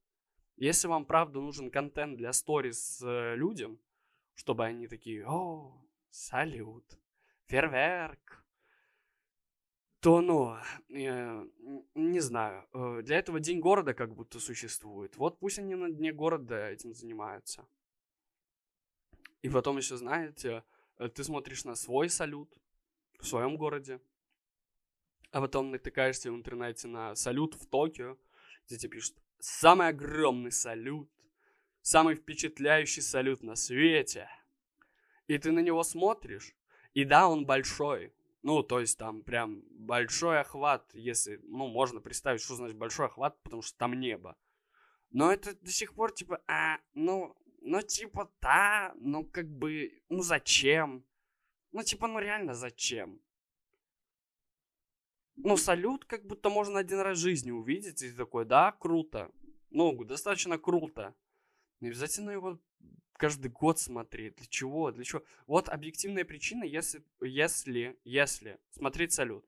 Если 0.56 0.86
вам 0.86 1.04
правда 1.04 1.40
нужен 1.40 1.70
контент 1.70 2.16
для 2.16 2.32
сторис 2.32 3.02
э, 3.02 3.34
людям, 3.34 3.80
чтобы 4.34 4.64
они 4.64 4.86
такие, 4.86 5.26
о, 5.26 5.84
салют, 6.10 6.84
фейерверк, 7.46 8.43
то, 10.04 10.20
ну, 10.20 10.54
э, 10.90 11.46
не 11.94 12.20
знаю, 12.20 12.68
э, 12.75 13.00
для 13.02 13.16
этого 13.16 13.40
День 13.40 13.61
города 13.61 13.94
как 13.94 14.14
будто 14.14 14.38
существует. 14.38 15.16
Вот 15.16 15.38
пусть 15.38 15.58
они 15.58 15.75
на 15.76 15.90
Дне 15.90 16.12
города 16.12 16.68
этим 16.68 16.92
занимаются. 16.92 17.66
И 19.40 19.49
потом 19.49 19.78
еще, 19.78 19.96
знаете, 19.96 20.62
э, 20.99 21.08
ты 21.08 21.25
смотришь 21.25 21.64
на 21.64 21.75
свой 21.75 22.11
салют 22.11 22.52
в 23.18 23.26
своем 23.26 23.56
городе, 23.56 23.99
а 25.30 25.40
потом 25.40 25.70
натыкаешься 25.70 26.30
в 26.30 26.34
интернете 26.34 26.87
на 26.87 27.14
салют 27.14 27.54
в 27.54 27.64
Токио, 27.64 28.18
где 28.66 28.76
тебе 28.76 28.90
пишут 28.90 29.16
«Самый 29.38 29.88
огромный 29.88 30.52
салют, 30.52 31.08
самый 31.80 32.14
впечатляющий 32.14 33.00
салют 33.00 33.42
на 33.42 33.56
свете». 33.56 34.28
И 35.28 35.38
ты 35.38 35.50
на 35.50 35.61
него 35.61 35.82
смотришь, 35.82 36.54
и 36.92 37.06
да, 37.06 37.26
он 37.26 37.46
большой, 37.46 38.12
ну, 38.44 38.62
то 38.62 38.78
есть 38.78 38.98
там 38.98 39.22
прям 39.22 39.62
большой 39.70 40.40
охват, 40.40 40.90
если, 40.92 41.40
ну, 41.44 41.66
можно 41.66 42.00
представить, 42.00 42.42
что 42.42 42.56
значит 42.56 42.76
большой 42.76 43.06
охват, 43.06 43.42
потому 43.42 43.62
что 43.62 43.78
там 43.78 43.98
небо. 43.98 44.36
Но 45.10 45.32
это 45.32 45.58
до 45.58 45.70
сих 45.70 45.94
пор 45.94 46.12
типа, 46.12 46.42
а, 46.46 46.76
ну, 46.92 47.34
ну, 47.62 47.80
типа, 47.80 48.30
да, 48.42 48.92
ну, 49.00 49.24
как 49.24 49.48
бы, 49.48 49.98
ну, 50.10 50.20
зачем? 50.22 51.06
Ну, 51.72 51.82
типа, 51.82 52.06
ну, 52.06 52.18
реально 52.18 52.52
зачем? 52.52 53.18
Ну, 55.36 55.56
салют 55.56 56.04
как 56.04 56.26
будто 56.26 56.50
можно 56.50 56.80
один 56.80 57.00
раз 57.00 57.16
в 57.16 57.22
жизни 57.22 57.50
увидеть, 57.50 58.02
и 58.02 58.12
такой, 58.12 58.44
да, 58.44 58.72
круто. 58.72 59.32
Ну, 59.70 60.04
достаточно 60.04 60.58
круто. 60.58 61.14
Не 61.80 61.88
обязательно 61.88 62.30
его 62.30 62.60
каждый 63.16 63.50
год 63.50 63.78
смотреть. 63.78 64.37
Для 64.37 64.47
чего? 64.47 64.90
Для 64.90 65.04
чего? 65.04 65.23
Вот 65.47 65.68
объективная 65.68 66.25
причина, 66.25 66.64
если, 66.64 67.02
если, 67.21 67.99
если 68.04 68.59
смотреть 68.71 69.12
салют. 69.12 69.47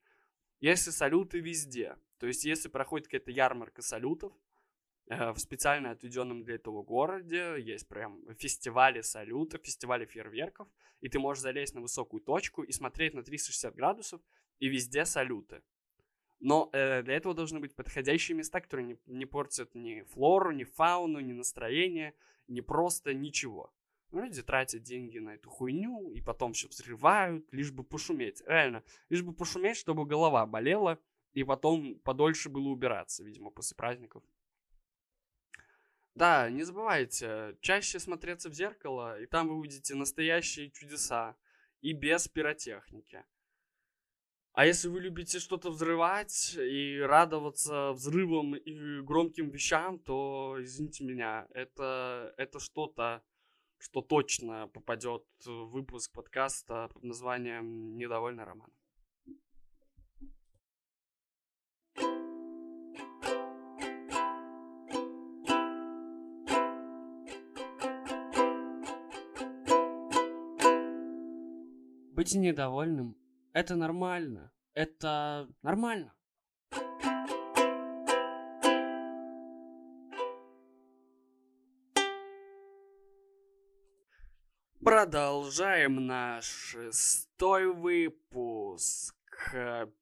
Если 0.61 0.91
салюты 0.91 1.41
везде, 1.41 1.97
то 2.19 2.27
есть 2.27 2.45
если 2.45 2.69
проходит 2.69 3.09
какая-то 3.09 3.31
ярмарка 3.31 3.83
салютов, 3.83 4.33
э, 5.09 5.33
в 5.33 5.39
специально 5.39 5.91
отведенном 5.91 6.43
для 6.45 6.55
этого 6.55 6.83
городе 6.83 7.57
есть 7.59 7.87
прям 7.89 8.23
фестивали 8.37 9.03
салютов, 9.03 9.63
фестивали 9.65 10.07
фейерверков, 10.07 10.69
и 11.01 11.09
ты 11.09 11.19
можешь 11.19 11.43
залезть 11.43 11.75
на 11.75 11.83
высокую 11.83 12.23
точку 12.23 12.63
и 12.63 12.73
смотреть 12.73 13.15
на 13.15 13.23
360 13.23 13.75
градусов, 13.75 14.23
и 14.59 14.69
везде 14.69 15.05
салюты. 15.05 15.63
Но 16.41 16.71
э, 16.73 17.03
для 17.03 17.15
этого 17.17 17.35
должны 17.35 17.61
быть 17.61 17.75
подходящие 17.75 18.37
места, 18.37 18.61
которые 18.61 18.87
не, 18.87 18.99
не 19.07 19.27
портят 19.27 19.75
ни 19.75 20.03
флору, 20.03 20.53
ни 20.53 20.65
фауну, 20.65 21.21
ни 21.21 21.33
настроение, 21.33 22.15
ни 22.49 22.61
просто 22.61 23.15
ничего. 23.15 23.73
Ну, 24.11 24.23
люди 24.23 24.43
тратят 24.43 24.83
деньги 24.83 25.19
на 25.19 25.35
эту 25.35 25.51
хуйню 25.51 26.13
и 26.13 26.21
потом 26.21 26.53
все 26.53 26.69
взрывают, 26.69 27.53
лишь 27.53 27.73
бы 27.73 27.83
пошуметь. 27.83 28.43
Реально, 28.47 28.85
лишь 29.09 29.23
бы 29.23 29.33
пошуметь, 29.33 29.77
чтобы 29.77 30.07
голова 30.07 30.47
болела, 30.47 30.99
и 31.33 31.45
потом 31.45 31.99
подольше 32.01 32.49
было 32.49 32.69
убираться, 32.69 33.25
видимо, 33.25 33.51
после 33.51 33.77
праздников. 33.77 34.23
Да, 36.15 36.49
не 36.49 36.63
забывайте, 36.63 37.59
чаще 37.61 37.99
смотреться 37.99 38.49
в 38.49 38.55
зеркало, 38.55 39.21
и 39.21 39.27
там 39.27 39.49
вы 39.49 39.57
увидите 39.57 39.95
настоящие 39.95 40.71
чудеса, 40.71 41.37
и 41.83 41.93
без 41.93 42.27
пиротехники. 42.27 43.23
А 44.57 44.65
если 44.65 44.89
вы 44.89 45.01
любите 45.01 45.39
что-то 45.39 45.69
взрывать 45.69 46.57
и 46.59 46.99
радоваться 46.99 47.93
взрывам 47.93 48.55
и 48.57 49.03
громким 49.03 49.51
вещам, 49.51 49.99
то, 49.99 50.57
извините 50.61 51.05
меня, 51.05 51.47
это, 51.53 52.33
это 52.39 52.59
что-то, 52.59 53.23
что 53.77 54.01
точно 54.01 54.69
попадет 54.69 55.25
в 55.45 55.67
выпуск 55.67 56.11
подкаста 56.11 56.89
под 56.95 57.05
названием 57.05 57.99
«Недовольный 57.99 58.45
роман». 58.45 58.73
Быть 72.15 72.35
недовольным– 72.35 73.19
это 73.57 73.75
нормально. 73.75 74.53
Это 74.75 75.49
нормально. 75.63 76.15
Продолжаем 84.85 86.07
наш 86.07 86.45
шестой 86.45 87.73
выпуск 87.73 89.17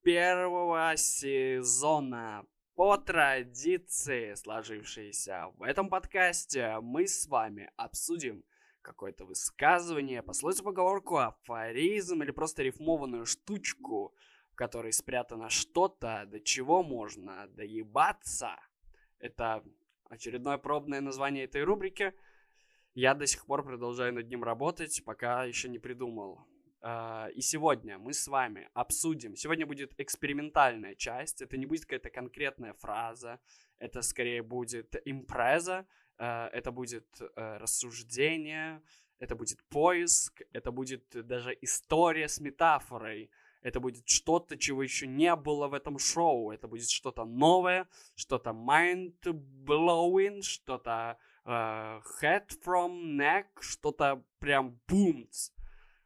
первого 0.03 0.97
сезона. 0.97 2.45
По 2.75 2.97
традиции, 2.97 4.35
сложившейся 4.35 5.53
в 5.57 5.63
этом 5.63 5.89
подкасте, 5.89 6.81
мы 6.83 7.07
с 7.07 7.29
вами 7.29 7.71
обсудим 7.77 8.43
какое-то 8.85 9.25
высказывание, 9.25 10.23
пословицу, 10.23 10.63
поговорку, 10.63 11.17
афоризм 11.17 12.23
или 12.23 12.31
просто 12.31 12.63
рифмованную 12.63 13.27
штучку, 13.27 14.15
в 14.53 14.55
которой 14.55 14.93
спрятано 14.93 15.49
что-то, 15.49 16.25
до 16.27 16.39
чего 16.39 16.85
можно 16.85 17.49
доебаться. 17.49 18.57
Это 19.19 19.65
очередное 20.09 20.59
пробное 20.59 21.01
название 21.01 21.45
этой 21.45 21.65
рубрики. 21.65 22.13
Я 22.95 23.15
до 23.15 23.27
сих 23.27 23.47
пор 23.47 23.65
продолжаю 23.65 24.15
над 24.15 24.29
ним 24.29 24.45
работать, 24.45 25.03
пока 25.05 25.45
еще 25.45 25.69
не 25.69 25.79
придумал. 25.79 26.47
А, 26.81 27.29
и 27.35 27.41
сегодня 27.41 27.99
мы 27.99 28.13
с 28.13 28.29
вами 28.29 28.69
обсудим. 28.75 29.35
Сегодня 29.37 29.67
будет 29.67 29.99
экспериментальная 29.99 30.95
часть. 30.95 31.43
Это 31.43 31.57
не 31.57 31.67
будет 31.67 31.87
какая-то 31.87 32.11
конкретная 32.11 32.75
фраза. 32.75 33.41
Это 33.79 34.03
скорее 34.03 34.43
будет 34.43 34.95
импреза, 35.07 35.87
это 36.19 36.71
будет 36.73 37.21
э, 37.21 37.57
рассуждение, 37.59 38.83
это 39.19 39.35
будет 39.37 39.63
поиск, 39.65 40.43
это 40.53 40.71
будет 40.71 41.27
даже 41.27 41.57
история 41.61 42.29
с 42.29 42.41
метафорой, 42.41 43.31
это 43.63 43.81
будет 43.81 44.09
что-то, 44.09 44.57
чего 44.57 44.83
еще 44.83 45.07
не 45.07 45.35
было 45.37 45.69
в 45.69 45.75
этом 45.75 45.99
шоу, 45.99 46.51
это 46.51 46.69
будет 46.69 46.91
что-то 46.91 47.25
новое, 47.25 47.89
что-то 48.15 48.51
mind-blowing, 48.51 50.43
что-то 50.43 51.19
uh, 51.45 52.03
head 52.21 52.51
from 52.65 53.17
neck, 53.17 53.47
что-то 53.61 54.23
прям 54.39 54.79
бумц. 54.87 55.51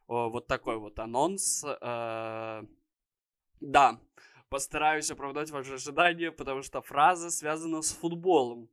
Вот 0.07 0.47
такой 0.47 0.77
вот 0.77 0.97
анонс. 0.99 1.63
Uh, 1.63 2.67
да, 3.59 3.99
постараюсь 4.49 5.11
оправдать 5.11 5.51
ваши 5.51 5.73
ожидания, 5.73 6.31
потому 6.31 6.63
что 6.63 6.81
фраза 6.81 7.29
связана 7.29 7.81
с 7.81 7.91
футболом. 7.91 8.69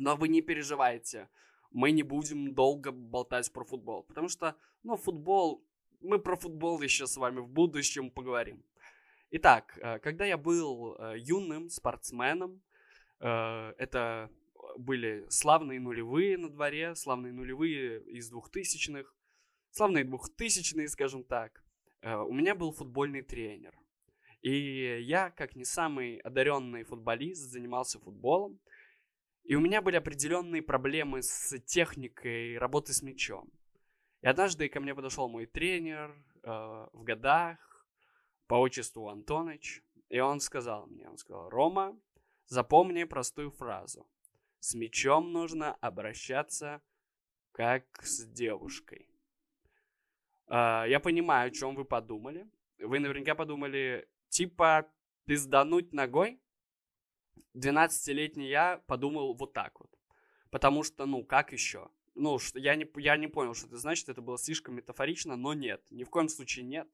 Но 0.00 0.16
вы 0.16 0.28
не 0.28 0.40
переживайте, 0.40 1.28
мы 1.70 1.90
не 1.90 2.02
будем 2.02 2.54
долго 2.54 2.90
болтать 2.90 3.52
про 3.52 3.64
футбол, 3.64 4.02
потому 4.04 4.28
что, 4.28 4.56
ну, 4.82 4.96
футбол, 4.96 5.62
мы 6.00 6.18
про 6.18 6.36
футбол 6.36 6.80
еще 6.80 7.06
с 7.06 7.18
вами 7.18 7.40
в 7.40 7.48
будущем 7.48 8.10
поговорим. 8.10 8.64
Итак, 9.30 9.78
э, 9.78 9.98
когда 9.98 10.24
я 10.24 10.38
был 10.38 10.96
э, 10.98 11.16
юным 11.18 11.68
спортсменом, 11.68 12.62
э, 13.20 13.74
это 13.76 14.30
были 14.78 15.26
славные 15.28 15.78
нулевые 15.80 16.38
на 16.38 16.48
дворе, 16.48 16.94
славные 16.94 17.34
нулевые 17.34 18.00
из 18.04 18.30
двухтысячных, 18.30 19.14
славные 19.70 20.04
двухтысячные, 20.04 20.88
скажем 20.88 21.24
так. 21.24 21.62
У 22.02 22.32
меня 22.32 22.54
был 22.54 22.72
футбольный 22.72 23.20
тренер. 23.20 23.78
И 24.40 25.02
я, 25.02 25.28
как 25.30 25.56
не 25.56 25.66
самый 25.66 26.16
одаренный 26.16 26.84
футболист, 26.84 27.42
занимался 27.42 27.98
футболом. 27.98 28.58
И 29.44 29.54
у 29.54 29.60
меня 29.60 29.82
были 29.82 29.96
определенные 29.96 30.62
проблемы 30.62 31.22
с 31.22 31.58
техникой 31.60 32.58
работы 32.58 32.92
с 32.92 33.02
мячом. 33.02 33.50
И 34.22 34.26
однажды 34.26 34.68
ко 34.68 34.80
мне 34.80 34.94
подошел 34.94 35.28
мой 35.28 35.46
тренер 35.46 36.14
э, 36.42 36.48
в 36.92 37.02
годах 37.02 37.58
по 38.46 38.54
отчеству 38.54 39.08
Антоныч, 39.08 39.82
и 40.08 40.20
он 40.20 40.40
сказал 40.40 40.86
мне, 40.86 41.08
он 41.08 41.16
сказал, 41.16 41.48
Рома, 41.48 41.98
запомни 42.46 43.04
простую 43.04 43.50
фразу. 43.50 44.06
С 44.58 44.74
мячом 44.74 45.32
нужно 45.32 45.74
обращаться 45.76 46.82
как 47.52 47.84
с 48.02 48.26
девушкой. 48.26 49.08
Э, 50.48 50.84
я 50.86 51.00
понимаю, 51.00 51.48
о 51.48 51.50
чем 51.50 51.74
вы 51.74 51.84
подумали. 51.84 52.46
Вы 52.78 52.98
наверняка 52.98 53.34
подумали, 53.34 54.08
типа, 54.28 54.86
пиздануть 55.24 55.92
ногой? 55.92 56.40
12-летний 57.56 58.48
я 58.48 58.82
подумал 58.86 59.34
вот 59.34 59.52
так 59.52 59.78
вот. 59.80 59.90
Потому 60.50 60.82
что, 60.82 61.06
ну, 61.06 61.24
как 61.24 61.52
еще? 61.52 61.90
Ну, 62.14 62.38
что, 62.38 62.58
я, 62.58 62.74
не, 62.76 62.86
я 62.96 63.16
не 63.16 63.28
понял, 63.28 63.54
что 63.54 63.66
это 63.66 63.76
значит, 63.76 64.08
это 64.08 64.20
было 64.20 64.38
слишком 64.38 64.74
метафорично, 64.74 65.36
но 65.36 65.54
нет, 65.54 65.82
ни 65.90 66.04
в 66.04 66.10
коем 66.10 66.28
случае 66.28 66.64
нет. 66.64 66.88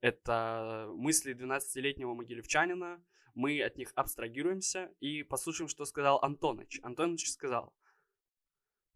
Это 0.00 0.90
мысли 0.94 1.34
12-летнего 1.34 2.14
могилевчанина, 2.14 3.02
мы 3.34 3.62
от 3.62 3.76
них 3.78 3.92
абстрагируемся 3.94 4.92
и 5.00 5.22
послушаем, 5.22 5.68
что 5.68 5.84
сказал 5.84 6.18
Антоныч. 6.22 6.80
Антоныч 6.82 7.30
сказал, 7.30 7.72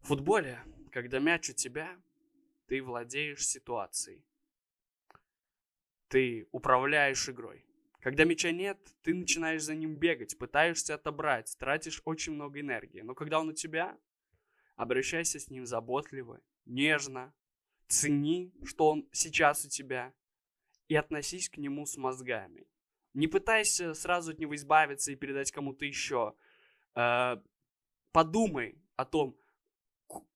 в 0.01 0.07
футболе, 0.07 0.63
когда 0.91 1.19
мяч 1.19 1.49
у 1.49 1.53
тебя, 1.53 1.99
ты 2.67 2.81
владеешь 2.81 3.45
ситуацией. 3.45 4.25
Ты 6.07 6.47
управляешь 6.51 7.27
игрой. 7.27 7.66
Когда 7.99 8.23
мяча 8.23 8.51
нет, 8.51 8.77
ты 9.01 9.13
начинаешь 9.13 9.63
за 9.63 9.75
ним 9.75 9.95
бегать, 9.95 10.37
пытаешься 10.37 10.95
отобрать, 10.95 11.55
тратишь 11.57 12.01
очень 12.05 12.33
много 12.33 12.59
энергии. 12.59 13.01
Но 13.01 13.15
когда 13.15 13.39
он 13.39 13.49
у 13.49 13.53
тебя, 13.53 13.97
обращайся 14.75 15.39
с 15.39 15.49
ним 15.49 15.65
заботливо, 15.65 16.39
нежно, 16.65 17.33
цени, 17.87 18.53
что 18.63 18.89
он 18.89 19.07
сейчас 19.11 19.65
у 19.65 19.69
тебя, 19.69 20.13
и 20.87 20.95
относись 20.95 21.49
к 21.49 21.57
нему 21.57 21.85
с 21.85 21.97
мозгами. 21.97 22.67
Не 23.13 23.27
пытайся 23.27 23.93
сразу 23.93 24.31
от 24.31 24.39
него 24.39 24.55
избавиться 24.55 25.11
и 25.11 25.15
передать 25.15 25.51
кому-то 25.51 25.85
еще. 25.85 26.35
Э, 26.95 27.37
подумай 28.11 28.79
о 28.95 29.05
том, 29.05 29.37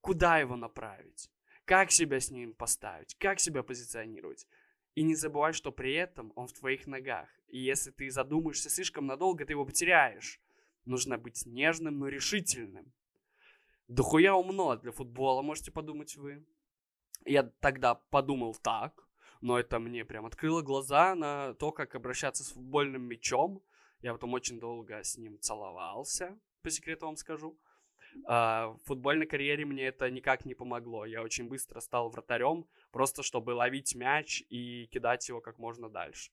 куда 0.02 0.40
его 0.40 0.56
направить, 0.56 1.30
как 1.66 1.92
себя 1.92 2.20
с 2.20 2.32
ним 2.32 2.54
поставить, 2.54 3.16
как 3.16 3.40
себя 3.40 3.64
позиционировать. 3.64 4.48
И 4.96 5.04
не 5.04 5.16
забывай, 5.16 5.54
что 5.54 5.72
при 5.72 5.94
этом 5.94 6.34
он 6.36 6.48
в 6.48 6.54
твоих 6.54 6.86
ногах. 6.88 7.30
И 7.52 7.60
если 7.60 7.92
ты 7.92 8.10
задумаешься 8.10 8.70
слишком 8.70 9.06
надолго, 9.08 9.46
ты 9.46 9.54
его 9.54 9.66
потеряешь. 9.66 10.40
Нужно 10.86 11.18
быть 11.18 11.46
нежным, 11.46 12.00
но 12.00 12.08
решительным. 12.08 12.94
Да 13.90 14.04
хуя 14.04 14.36
умно 14.36 14.78
для 14.78 14.92
футбола, 14.92 15.42
можете 15.42 15.70
подумать 15.70 16.16
вы. 16.16 16.46
Я 17.26 17.44
тогда 17.44 17.96
подумал 17.96 18.56
так, 18.56 19.06
но 19.42 19.60
это 19.60 19.80
мне 19.80 20.06
прям 20.06 20.26
открыло 20.26 20.62
глаза 20.62 21.14
на 21.14 21.54
то, 21.56 21.72
как 21.74 21.94
обращаться 21.94 22.44
с 22.44 22.52
футбольным 22.52 23.04
мячом. 23.04 23.62
Я 24.02 24.14
потом 24.14 24.34
очень 24.34 24.60
долго 24.60 25.04
с 25.04 25.18
ним 25.18 25.38
целовался, 25.40 26.40
по 26.62 26.70
секрету 26.70 27.06
вам 27.06 27.18
скажу. 27.18 27.60
А, 28.26 28.68
в 28.70 28.80
футбольной 28.86 29.26
карьере 29.26 29.66
мне 29.66 29.84
это 29.88 30.10
никак 30.10 30.46
не 30.46 30.56
помогло. 30.56 31.06
Я 31.06 31.22
очень 31.22 31.50
быстро 31.50 31.82
стал 31.82 32.10
вратарем, 32.10 32.66
просто 32.92 33.24
чтобы 33.24 33.52
ловить 33.52 33.94
мяч 33.94 34.42
и 34.50 34.88
кидать 34.88 35.28
его 35.28 35.42
как 35.42 35.60
можно 35.60 35.90
дальше. 35.90 36.32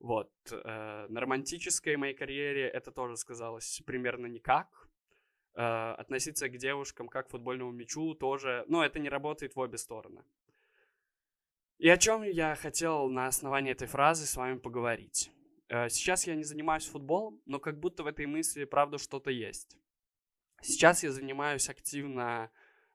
Вот. 0.00 0.32
Э, 0.50 1.06
на 1.08 1.20
романтической 1.20 1.96
моей 1.96 2.14
карьере 2.14 2.66
это 2.68 2.90
тоже 2.90 3.16
сказалось 3.16 3.82
примерно 3.86 4.26
никак. 4.26 4.88
Э, 5.54 5.92
относиться 5.92 6.48
к 6.48 6.56
девушкам 6.56 7.08
как 7.08 7.28
к 7.28 7.30
футбольному 7.30 7.70
мячу 7.70 8.14
тоже... 8.14 8.64
Ну, 8.66 8.80
это 8.82 8.98
не 8.98 9.10
работает 9.10 9.54
в 9.54 9.60
обе 9.60 9.76
стороны. 9.76 10.24
И 11.78 11.88
о 11.88 11.98
чем 11.98 12.22
я 12.22 12.54
хотел 12.56 13.08
на 13.08 13.26
основании 13.26 13.72
этой 13.72 13.88
фразы 13.88 14.26
с 14.26 14.36
вами 14.36 14.58
поговорить. 14.58 15.30
э, 15.68 15.90
сейчас 15.90 16.26
я 16.26 16.34
не 16.34 16.44
занимаюсь 16.44 16.86
футболом, 16.86 17.40
но 17.44 17.58
как 17.58 17.78
будто 17.78 18.02
в 18.02 18.06
этой 18.06 18.26
мысли, 18.26 18.64
правда, 18.64 18.96
что-то 18.98 19.30
есть. 19.30 19.76
Сейчас 20.62 21.02
я 21.04 21.12
занимаюсь 21.12 21.68
активно 21.68 22.50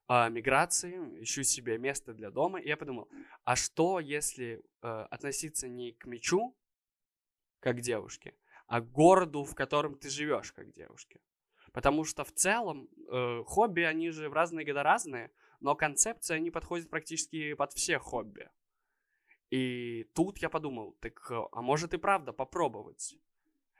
э, 0.07 0.29
миграцией, 0.31 1.23
ищу 1.23 1.43
себе 1.43 1.77
место 1.77 2.13
для 2.13 2.31
дома, 2.31 2.59
и 2.59 2.67
я 2.67 2.77
подумал, 2.77 3.09
а 3.43 3.55
что, 3.55 3.99
если 3.99 4.63
э, 4.81 4.87
относиться 4.87 5.67
не 5.67 5.91
к 5.93 6.05
мячу, 6.05 6.55
как 7.65 7.81
девушке, 7.81 8.35
а 8.67 8.79
городу, 8.79 9.43
в 9.43 9.55
котором 9.55 9.95
ты 9.95 10.07
живешь, 10.07 10.51
как 10.51 10.71
девушке? 10.71 11.19
Потому 11.73 12.03
что 12.03 12.23
в 12.23 12.31
целом 12.31 12.87
э, 13.11 13.41
хобби, 13.43 13.81
они 13.81 14.11
же 14.11 14.29
в 14.29 14.33
разные 14.33 14.67
года 14.67 14.83
разные, 14.83 15.31
но 15.61 15.73
концепция, 15.75 16.37
они 16.37 16.51
подходят 16.51 16.91
практически 16.91 17.55
под 17.55 17.73
все 17.73 17.97
хобби. 17.97 18.51
И 19.49 20.03
тут 20.13 20.37
я 20.37 20.49
подумал, 20.49 20.95
так, 20.99 21.31
а 21.31 21.61
может 21.63 21.95
и 21.95 21.97
правда 21.97 22.33
попробовать. 22.33 23.17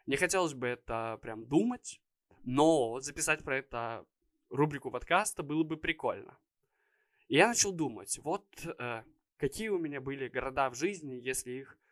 Не 0.08 0.15
хотелось 0.15 0.56
бы 0.56 0.65
это 0.65 1.19
прям 1.21 1.45
думать, 1.45 2.02
но 2.43 3.00
записать 3.02 3.43
про 3.43 3.58
это 3.58 4.04
рубрику 4.50 4.89
подкаста 4.89 5.43
было 5.43 5.63
бы 5.63 5.78
прикольно. 5.78 6.39
И 7.28 7.36
я 7.36 7.48
начал 7.50 7.71
думать, 7.71 8.17
вот 8.24 8.48
э, 8.65 9.04
какие 9.38 9.69
у 9.69 9.78
меня 9.78 10.02
были 10.02 10.28
города 10.28 10.71
в 10.71 10.76
жизни, 10.76 11.21
если 11.21 11.52
их 11.52 11.78
э, 11.78 11.85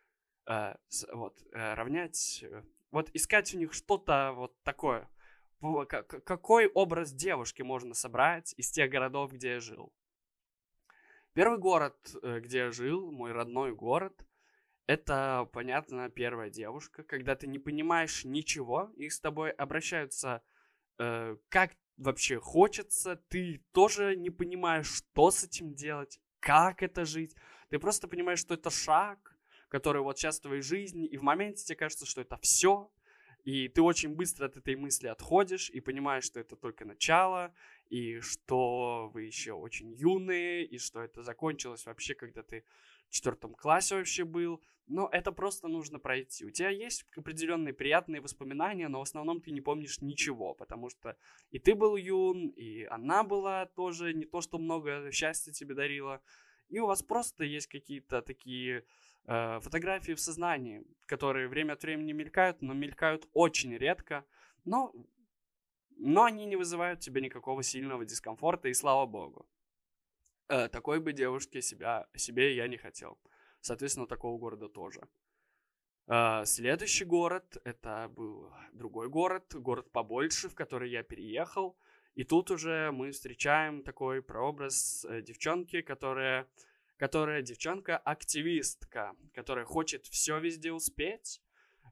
вот, 0.46 1.42
э, 1.52 1.74
равнять, 1.74 2.42
э, 2.42 2.62
вот 2.90 3.10
искать 3.14 3.54
у 3.54 3.58
них 3.58 3.72
что-то 3.72 4.32
вот 4.34 4.62
такое. 4.62 5.08
Какой 5.86 6.66
образ 6.66 7.12
девушки 7.12 7.62
можно 7.62 7.94
собрать 7.94 8.54
из 8.58 8.70
тех 8.70 8.90
городов, 8.90 9.32
где 9.32 9.54
я 9.54 9.60
жил? 9.60 9.92
Первый 11.32 11.58
город, 11.58 11.96
э, 12.22 12.40
где 12.40 12.58
я 12.58 12.70
жил, 12.70 13.10
мой 13.10 13.32
родной 13.32 13.74
город, 13.74 14.26
это, 14.86 15.48
понятно, 15.52 16.10
первая 16.10 16.50
девушка, 16.50 17.02
когда 17.02 17.34
ты 17.34 17.46
не 17.46 17.58
понимаешь 17.58 18.24
ничего, 18.24 18.90
и 18.96 19.08
с 19.08 19.18
тобой 19.18 19.50
обращаются 19.50 20.42
э, 20.98 21.36
как 21.48 21.74
вообще 21.96 22.38
хочется, 22.38 23.16
ты 23.28 23.64
тоже 23.72 24.16
не 24.16 24.30
понимаешь, 24.30 24.86
что 24.86 25.30
с 25.30 25.44
этим 25.44 25.74
делать, 25.74 26.20
как 26.40 26.82
это 26.82 27.04
жить. 27.04 27.34
Ты 27.70 27.78
просто 27.78 28.08
понимаешь, 28.08 28.40
что 28.40 28.54
это 28.54 28.70
шаг, 28.70 29.33
который 29.68 30.02
вот 30.02 30.18
сейчас 30.18 30.38
в 30.38 30.42
твоей 30.42 30.62
жизни, 30.62 31.06
и 31.06 31.16
в 31.16 31.22
моменте 31.22 31.64
тебе 31.64 31.76
кажется, 31.76 32.06
что 32.06 32.20
это 32.20 32.36
все, 32.38 32.90
и 33.44 33.68
ты 33.68 33.82
очень 33.82 34.14
быстро 34.14 34.46
от 34.46 34.56
этой 34.56 34.74
мысли 34.74 35.06
отходишь 35.06 35.68
и 35.68 35.80
понимаешь, 35.80 36.24
что 36.24 36.40
это 36.40 36.56
только 36.56 36.86
начало, 36.86 37.54
и 37.90 38.20
что 38.20 39.10
вы 39.12 39.24
еще 39.24 39.52
очень 39.52 39.92
юные, 39.92 40.64
и 40.64 40.78
что 40.78 41.02
это 41.02 41.22
закончилось 41.22 41.84
вообще, 41.84 42.14
когда 42.14 42.42
ты 42.42 42.64
в 43.08 43.12
четвертом 43.12 43.54
классе 43.54 43.96
вообще 43.96 44.24
был. 44.24 44.62
Но 44.86 45.08
это 45.12 45.30
просто 45.30 45.68
нужно 45.68 45.98
пройти. 45.98 46.44
У 46.44 46.50
тебя 46.50 46.70
есть 46.70 47.04
определенные 47.16 47.74
приятные 47.74 48.20
воспоминания, 48.20 48.88
но 48.88 48.98
в 48.98 49.02
основном 49.02 49.40
ты 49.40 49.50
не 49.50 49.60
помнишь 49.60 50.00
ничего, 50.00 50.54
потому 50.54 50.88
что 50.88 51.16
и 51.50 51.58
ты 51.58 51.74
был 51.74 51.96
юн, 51.96 52.48
и 52.48 52.84
она 52.84 53.24
была 53.24 53.66
тоже 53.66 54.14
не 54.14 54.24
то, 54.24 54.40
что 54.40 54.58
много 54.58 55.10
счастья 55.12 55.52
тебе 55.52 55.74
дарила. 55.74 56.22
И 56.70 56.78
у 56.78 56.86
вас 56.86 57.02
просто 57.02 57.44
есть 57.44 57.66
какие-то 57.66 58.22
такие 58.22 58.84
фотографии 59.26 60.12
в 60.12 60.20
сознании, 60.20 60.84
которые 61.06 61.48
время 61.48 61.72
от 61.72 61.82
времени 61.82 62.12
мелькают, 62.12 62.62
но 62.62 62.74
мелькают 62.74 63.28
очень 63.32 63.76
редко. 63.76 64.24
Но, 64.64 64.92
но 65.96 66.24
они 66.24 66.46
не 66.46 66.56
вызывают 66.56 67.00
тебе 67.00 67.20
никакого 67.20 67.62
сильного 67.62 68.04
дискомфорта, 68.04 68.68
и 68.68 68.74
слава 68.74 69.06
богу. 69.06 69.46
Э, 70.48 70.68
такой 70.68 71.00
бы 71.00 71.12
девушке 71.12 71.62
себя, 71.62 72.06
себе 72.14 72.54
я 72.54 72.68
не 72.68 72.76
хотел. 72.76 73.18
Соответственно, 73.60 74.06
такого 74.06 74.38
города 74.38 74.68
тоже. 74.68 75.00
Uh, 76.06 76.44
следующий 76.44 77.06
город, 77.06 77.56
это 77.64 78.10
был 78.14 78.52
другой 78.74 79.08
город, 79.08 79.54
город 79.54 79.90
побольше, 79.90 80.50
в 80.50 80.54
который 80.54 80.90
я 80.90 81.02
переехал. 81.02 81.78
И 82.14 82.24
тут 82.24 82.50
уже 82.50 82.90
мы 82.92 83.10
встречаем 83.10 83.82
такой 83.82 84.20
прообраз 84.20 85.06
э, 85.08 85.22
девчонки, 85.22 85.80
которая 85.80 86.46
которая 86.96 87.42
девчонка-активистка, 87.42 89.14
которая 89.32 89.64
хочет 89.64 90.06
все 90.06 90.38
везде 90.38 90.72
успеть, 90.72 91.40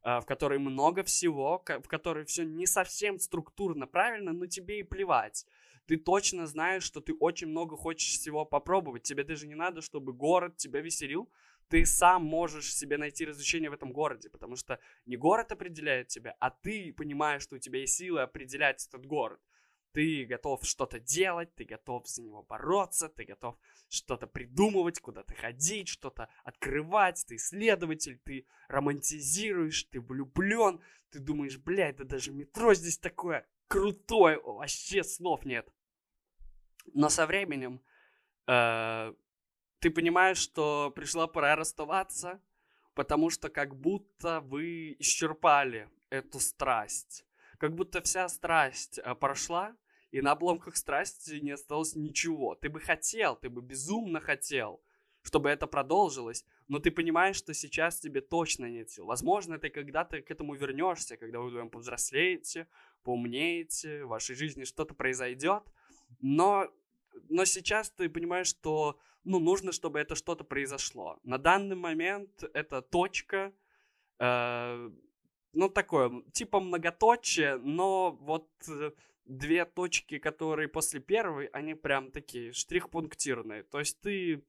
а, 0.03 0.21
в 0.21 0.27
которой 0.27 0.59
много 0.59 1.03
всего, 1.03 1.63
в 1.67 1.89
которой 1.89 2.25
все 2.25 2.45
не 2.45 2.67
совсем 2.67 3.19
структурно 3.19 3.87
правильно, 3.87 4.33
но 4.33 4.47
тебе 4.47 4.81
и 4.81 4.83
плевать. 4.83 5.47
Ты 5.87 5.97
точно 5.97 6.47
знаешь, 6.47 6.85
что 6.85 7.01
ты 7.01 7.15
очень 7.15 7.49
много 7.49 7.77
хочешь 7.77 8.19
всего 8.19 8.45
попробовать. 8.45 9.03
Тебе 9.03 9.25
даже 9.25 9.47
не 9.47 9.55
надо, 9.55 9.81
чтобы 9.81 10.13
город 10.13 10.57
тебя 10.57 10.81
веселил. 10.81 11.29
Ты 11.69 11.87
сам 11.87 12.25
можешь 12.25 12.75
себе 12.75 12.99
найти 12.99 13.25
развлечение 13.25 13.71
в 13.71 13.75
этом 13.75 13.93
городе, 13.93 14.29
потому 14.29 14.57
что 14.57 14.79
не 15.07 15.17
город 15.17 15.53
определяет 15.53 16.09
тебя, 16.09 16.37
а 16.39 16.51
ты 16.51 16.93
понимаешь, 16.93 17.43
что 17.43 17.57
у 17.57 17.59
тебя 17.59 17.81
есть 17.81 17.97
силы 17.97 18.21
определять 18.21 18.87
этот 18.87 19.07
город 19.07 19.41
ты 19.93 20.25
готов 20.25 20.65
что-то 20.65 20.99
делать, 20.99 21.55
ты 21.55 21.65
готов 21.65 22.07
за 22.09 22.23
него 22.23 22.43
бороться, 22.43 23.09
ты 23.09 23.25
готов 23.25 23.57
что-то 23.89 24.27
придумывать, 24.27 25.01
куда-то 25.01 25.35
ходить, 25.35 25.89
что-то 25.89 26.29
открывать, 26.45 27.25
ты 27.27 27.37
исследователь, 27.37 28.19
ты 28.19 28.47
романтизируешь, 28.69 29.85
ты 29.85 30.01
влюблен, 30.01 30.81
ты 31.11 31.19
думаешь, 31.19 31.59
блядь, 31.59 31.97
да 31.97 32.05
даже 32.05 32.33
метро 32.33 32.75
здесь 32.75 32.99
такое 32.99 33.47
крутое, 33.69 34.41
вообще 34.41 35.05
слов 35.05 35.45
нет. 35.45 35.69
Но 36.95 37.09
со 37.09 37.27
временем 37.27 37.83
э, 38.47 39.15
ты 39.79 39.91
понимаешь, 39.91 40.39
что 40.39 40.91
пришла 40.91 41.27
пора 41.27 41.55
расставаться, 41.55 42.41
потому 42.95 43.31
что 43.31 43.51
как 43.51 43.77
будто 43.77 44.41
вы 44.41 44.97
исчерпали 44.99 45.89
эту 46.11 46.41
страсть 46.41 47.25
как 47.63 47.77
будто 47.77 48.03
вся 48.03 48.29
страсть 48.29 48.99
э, 48.99 49.15
прошла, 49.15 49.77
и 50.13 50.21
на 50.21 50.33
обломках 50.33 50.77
страсти 50.77 51.41
не 51.41 51.53
осталось 51.53 51.97
ничего. 51.97 52.55
Ты 52.55 52.69
бы 52.69 52.81
хотел, 52.81 53.35
ты 53.35 53.49
бы 53.49 53.63
безумно 53.63 54.21
хотел, 54.21 54.81
чтобы 55.23 55.49
это 55.49 55.67
продолжилось, 55.67 56.45
но 56.69 56.79
ты 56.79 56.91
понимаешь, 56.91 57.37
что 57.37 57.55
сейчас 57.55 57.99
тебе 57.99 58.21
точно 58.21 58.67
нет 58.67 58.91
сил. 58.91 59.07
Возможно, 59.07 59.59
ты 59.59 59.71
когда-то 59.71 60.21
к 60.21 60.31
этому 60.31 60.55
вернешься, 60.55 61.17
когда 61.17 61.41
вы 61.41 61.49
вдвоем 61.49 61.71
повзрослеете, 61.71 62.69
поумнеете, 63.03 64.05
в 64.05 64.09
вашей 64.09 64.37
жизни 64.37 64.65
что-то 64.65 64.95
произойдет, 64.95 65.63
но, 66.21 66.69
но 67.31 67.47
сейчас 67.47 67.91
ты 67.91 68.11
понимаешь, 68.11 68.49
что 68.49 68.99
ну, 69.25 69.39
нужно, 69.39 69.73
чтобы 69.73 69.99
это 69.99 70.15
что-то 70.15 70.45
произошло. 70.45 71.19
На 71.23 71.39
данный 71.39 71.77
момент 71.77 72.45
это 72.53 72.83
точка, 72.83 73.53
э, 74.19 74.91
ну, 75.55 75.69
такое, 75.71 76.23
типа 76.33 76.61
многоточие, 76.61 77.57
но 77.57 78.11
вот 78.21 78.51
э, 78.69 78.91
две 79.25 79.65
точки, 79.65 80.19
которые 80.19 80.69
после 80.69 81.01
первой, 81.01 81.47
они 81.47 81.75
прям 81.75 82.11
такие 82.11 82.53
штрих-пунктирные. 82.53 83.63
То 83.65 83.79
есть 83.79 84.01
ты 84.01 84.45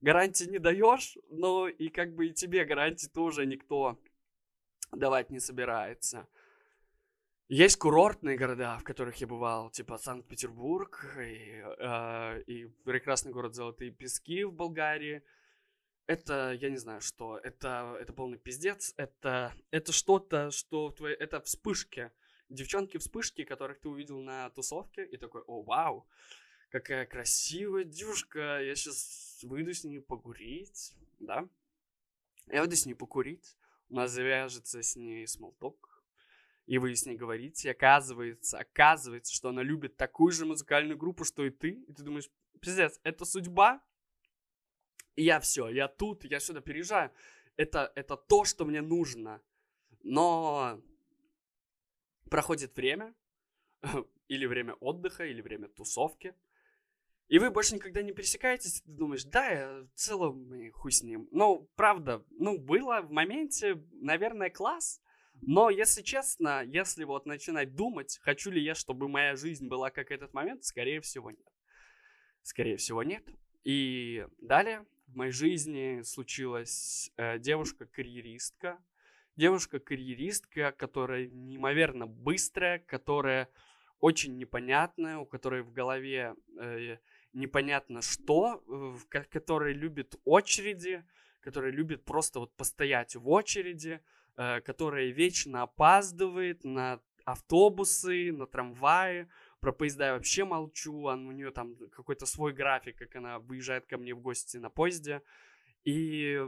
гарантии 0.00 0.44
не 0.44 0.58
даешь, 0.58 1.16
но 1.30 1.68
и 1.68 1.88
как 1.88 2.14
бы 2.14 2.26
и 2.26 2.32
тебе 2.32 2.64
гарантии 2.64 3.08
тоже 3.08 3.46
никто 3.46 3.98
давать 4.92 5.30
не 5.30 5.40
собирается. 5.40 6.28
Есть 7.48 7.78
курортные 7.78 8.36
города, 8.36 8.76
в 8.78 8.82
которых 8.82 9.16
я 9.16 9.28
бывал, 9.28 9.70
типа 9.70 9.98
Санкт-Петербург 9.98 11.04
и, 11.16 11.62
э, 11.78 12.42
и 12.42 12.66
прекрасный 12.84 13.30
город 13.30 13.54
Золотые 13.54 13.92
Пески 13.92 14.42
в 14.42 14.52
Болгарии. 14.52 15.22
Это, 16.08 16.52
я 16.52 16.70
не 16.70 16.76
знаю, 16.76 17.00
что. 17.00 17.38
Это, 17.38 17.96
это 18.00 18.12
полный 18.12 18.38
пиздец. 18.38 18.94
Это, 18.96 19.54
это 19.70 19.92
что-то, 19.92 20.50
что 20.50 20.88
в 20.88 20.94
твоей... 20.94 21.16
Это 21.16 21.40
вспышки 21.40 22.10
девчонки-вспышки, 22.48 23.44
которых 23.44 23.80
ты 23.80 23.88
увидел 23.88 24.20
на 24.20 24.50
тусовке, 24.50 25.04
и 25.04 25.16
такой, 25.16 25.42
о, 25.42 25.62
вау, 25.62 26.06
какая 26.70 27.06
красивая 27.06 27.84
девушка, 27.84 28.60
я 28.62 28.74
сейчас 28.74 29.40
выйду 29.42 29.72
с 29.72 29.84
ней 29.84 30.00
покурить, 30.00 30.94
да? 31.18 31.48
Я 32.48 32.60
выйду 32.60 32.76
с 32.76 32.86
ней 32.86 32.94
покурить, 32.94 33.56
у 33.88 33.96
нас 33.96 34.10
завяжется 34.10 34.82
с 34.82 34.96
ней 34.96 35.26
смолток, 35.26 36.04
и 36.66 36.78
вы 36.78 36.94
с 36.94 37.06
ней 37.06 37.16
говорите, 37.16 37.68
и 37.68 37.70
оказывается, 37.70 38.58
оказывается, 38.58 39.34
что 39.34 39.50
она 39.50 39.62
любит 39.62 39.96
такую 39.96 40.32
же 40.32 40.46
музыкальную 40.46 40.96
группу, 40.96 41.24
что 41.24 41.44
и 41.44 41.50
ты, 41.50 41.70
и 41.70 41.92
ты 41.92 42.02
думаешь, 42.02 42.30
пиздец, 42.60 43.00
это 43.02 43.24
судьба? 43.24 43.82
И 45.14 45.24
я 45.24 45.40
все, 45.40 45.68
я 45.68 45.88
тут, 45.88 46.24
я 46.24 46.40
сюда 46.40 46.60
переезжаю, 46.60 47.10
это, 47.56 47.90
это 47.94 48.16
то, 48.16 48.44
что 48.44 48.64
мне 48.64 48.82
нужно. 48.82 49.40
Но 50.02 50.80
проходит 52.30 52.76
время, 52.76 53.14
или 54.28 54.46
время 54.46 54.74
отдыха, 54.74 55.24
или 55.24 55.40
время 55.40 55.68
тусовки, 55.68 56.34
и 57.28 57.40
вы 57.40 57.50
больше 57.50 57.74
никогда 57.74 58.02
не 58.02 58.12
пересекаетесь, 58.12 58.82
ты 58.82 58.92
думаешь, 58.92 59.24
да, 59.24 59.48
я 59.48 59.82
в 59.82 59.98
целом 59.98 60.48
хуй 60.74 60.92
с 60.92 61.02
ним. 61.02 61.28
Ну, 61.32 61.68
правда, 61.74 62.24
ну, 62.30 62.56
было 62.56 63.00
в 63.00 63.10
моменте, 63.10 63.82
наверное, 63.94 64.48
класс, 64.48 65.00
но, 65.42 65.68
если 65.68 66.02
честно, 66.02 66.62
если 66.64 67.04
вот 67.04 67.26
начинать 67.26 67.74
думать, 67.74 68.18
хочу 68.22 68.50
ли 68.50 68.62
я, 68.62 68.74
чтобы 68.74 69.08
моя 69.08 69.36
жизнь 69.36 69.66
была 69.66 69.90
как 69.90 70.10
этот 70.10 70.32
момент, 70.34 70.64
скорее 70.64 71.00
всего, 71.00 71.30
нет. 71.30 71.46
Скорее 72.42 72.76
всего, 72.76 73.02
нет. 73.02 73.24
И 73.64 74.24
далее 74.40 74.86
в 75.08 75.16
моей 75.16 75.32
жизни 75.32 76.02
случилась 76.02 77.10
э, 77.16 77.38
девушка-карьеристка, 77.40 78.78
девушка-карьеристка, 79.36 80.72
которая 80.72 81.26
неимоверно 81.28 82.06
быстрая, 82.06 82.78
которая 82.78 83.48
очень 84.00 84.36
непонятная, 84.36 85.18
у 85.18 85.26
которой 85.26 85.62
в 85.62 85.72
голове 85.72 86.34
э, 86.58 86.96
непонятно 87.32 88.02
что, 88.02 88.62
э, 89.10 89.22
которая 89.30 89.72
любит 89.72 90.16
очереди, 90.24 91.04
которая 91.40 91.70
любит 91.70 92.04
просто 92.04 92.40
вот 92.40 92.54
постоять 92.56 93.16
в 93.16 93.28
очереди, 93.28 94.00
э, 94.36 94.60
которая 94.60 95.08
вечно 95.10 95.62
опаздывает 95.62 96.64
на 96.64 97.00
автобусы, 97.24 98.32
на 98.32 98.46
трамваи, 98.46 99.28
про 99.60 99.72
поезда 99.72 100.06
я 100.06 100.12
вообще 100.14 100.44
молчу, 100.44 101.02
он, 101.02 101.26
у 101.26 101.32
нее 101.32 101.50
там 101.50 101.76
какой-то 101.90 102.24
свой 102.26 102.52
график, 102.52 102.96
как 102.98 103.16
она 103.16 103.38
выезжает 103.38 103.86
ко 103.86 103.98
мне 103.98 104.14
в 104.14 104.20
гости 104.20 104.58
на 104.58 104.70
поезде, 104.70 105.22
и 105.84 106.40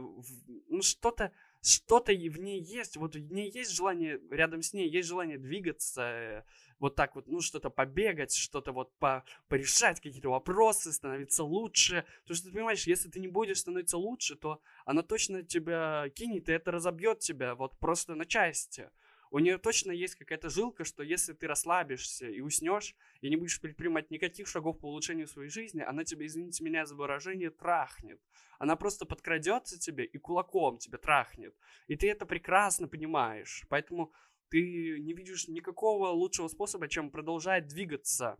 ну, 0.67 0.81
что-то 0.81 1.31
что-то 1.61 2.13
в 2.13 2.39
ней 2.39 2.61
есть, 2.61 2.97
вот 2.97 3.15
в 3.15 3.33
ней 3.33 3.51
есть 3.51 3.71
желание, 3.71 4.19
рядом 4.31 4.61
с 4.61 4.73
ней 4.73 4.89
есть 4.89 5.07
желание 5.07 5.37
двигаться, 5.37 6.45
вот 6.79 6.95
так 6.95 7.15
вот, 7.15 7.27
ну, 7.27 7.41
что-то 7.41 7.69
побегать, 7.69 8.33
что-то 8.33 8.71
вот 8.71 8.91
по, 8.99 9.23
порешать 9.47 9.99
какие-то 9.99 10.29
вопросы, 10.29 10.93
становиться 10.93 11.43
лучше. 11.43 12.05
Потому 12.21 12.35
что 12.35 12.47
ты 12.47 12.53
понимаешь, 12.53 12.87
если 12.87 13.09
ты 13.09 13.19
не 13.19 13.27
будешь 13.27 13.59
становиться 13.59 13.97
лучше, 13.97 14.35
то 14.35 14.61
она 14.85 15.03
точно 15.03 15.43
тебя 15.43 16.09
кинет, 16.15 16.49
и 16.49 16.53
это 16.53 16.71
разобьет 16.71 17.19
тебя 17.19 17.55
вот 17.55 17.77
просто 17.79 18.15
на 18.15 18.25
части. 18.25 18.89
У 19.31 19.39
нее 19.39 19.59
точно 19.59 19.91
есть 19.91 20.15
какая-то 20.15 20.49
жилка, 20.49 20.83
что 20.83 21.03
если 21.03 21.33
ты 21.33 21.45
расслабишься 21.45 22.27
и 22.27 22.41
уснешь, 22.41 22.95
и 23.21 23.29
не 23.29 23.35
будешь 23.35 23.61
предпринимать 23.61 24.09
никаких 24.09 24.47
шагов 24.47 24.79
по 24.79 24.87
улучшению 24.87 25.27
своей 25.27 25.49
жизни, 25.49 25.81
она 25.81 26.03
тебя, 26.03 26.25
извините 26.25 26.63
меня 26.63 26.85
за 26.85 26.95
выражение, 26.95 27.51
трахнет. 27.51 28.19
Она 28.57 28.75
просто 28.75 29.05
подкрадется 29.05 29.79
тебе 29.79 30.03
и 30.03 30.17
кулаком 30.17 30.79
тебя 30.79 30.97
трахнет. 30.97 31.55
И 31.87 31.95
ты 31.95 32.09
это 32.09 32.25
прекрасно 32.25 32.87
понимаешь. 32.87 33.65
Поэтому 33.69 34.11
ты 34.49 34.99
не 34.99 35.13
видишь 35.13 35.47
никакого 35.47 36.07
лучшего 36.07 36.47
способа, 36.47 36.87
чем 36.87 37.11
продолжать 37.11 37.67
двигаться. 37.67 38.37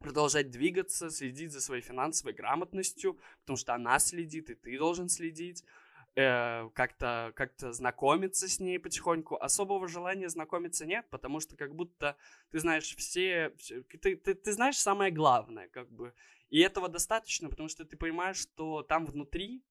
Продолжать 0.00 0.50
двигаться, 0.50 1.10
следить 1.10 1.52
за 1.52 1.60
своей 1.60 1.82
финансовой 1.82 2.34
грамотностью, 2.34 3.18
потому 3.40 3.56
что 3.56 3.74
она 3.74 3.98
следит, 3.98 4.50
и 4.50 4.54
ты 4.54 4.78
должен 4.78 5.08
следить. 5.08 5.64
Э, 6.20 6.68
как-то 6.74 7.32
как 7.34 7.52
знакомиться 7.58 8.46
с 8.46 8.60
ней 8.60 8.78
потихоньку. 8.78 9.36
Особого 9.36 9.88
желания 9.88 10.28
знакомиться 10.28 10.84
нет, 10.84 11.06
потому 11.10 11.40
что 11.40 11.56
как 11.56 11.74
будто 11.74 12.16
ты 12.50 12.58
знаешь 12.58 12.94
все, 12.96 13.54
все 13.56 13.82
ты, 13.82 14.16
ты, 14.16 14.34
ты 14.34 14.52
знаешь 14.52 14.76
самое 14.76 15.10
главное, 15.10 15.68
как 15.68 15.90
бы. 15.90 16.12
И 16.50 16.60
этого 16.60 16.88
достаточно, 16.88 17.48
потому 17.48 17.68
что 17.70 17.84
ты 17.84 17.96
понимаешь, 17.96 18.36
что 18.36 18.82
там 18.82 19.06
внутри 19.06 19.62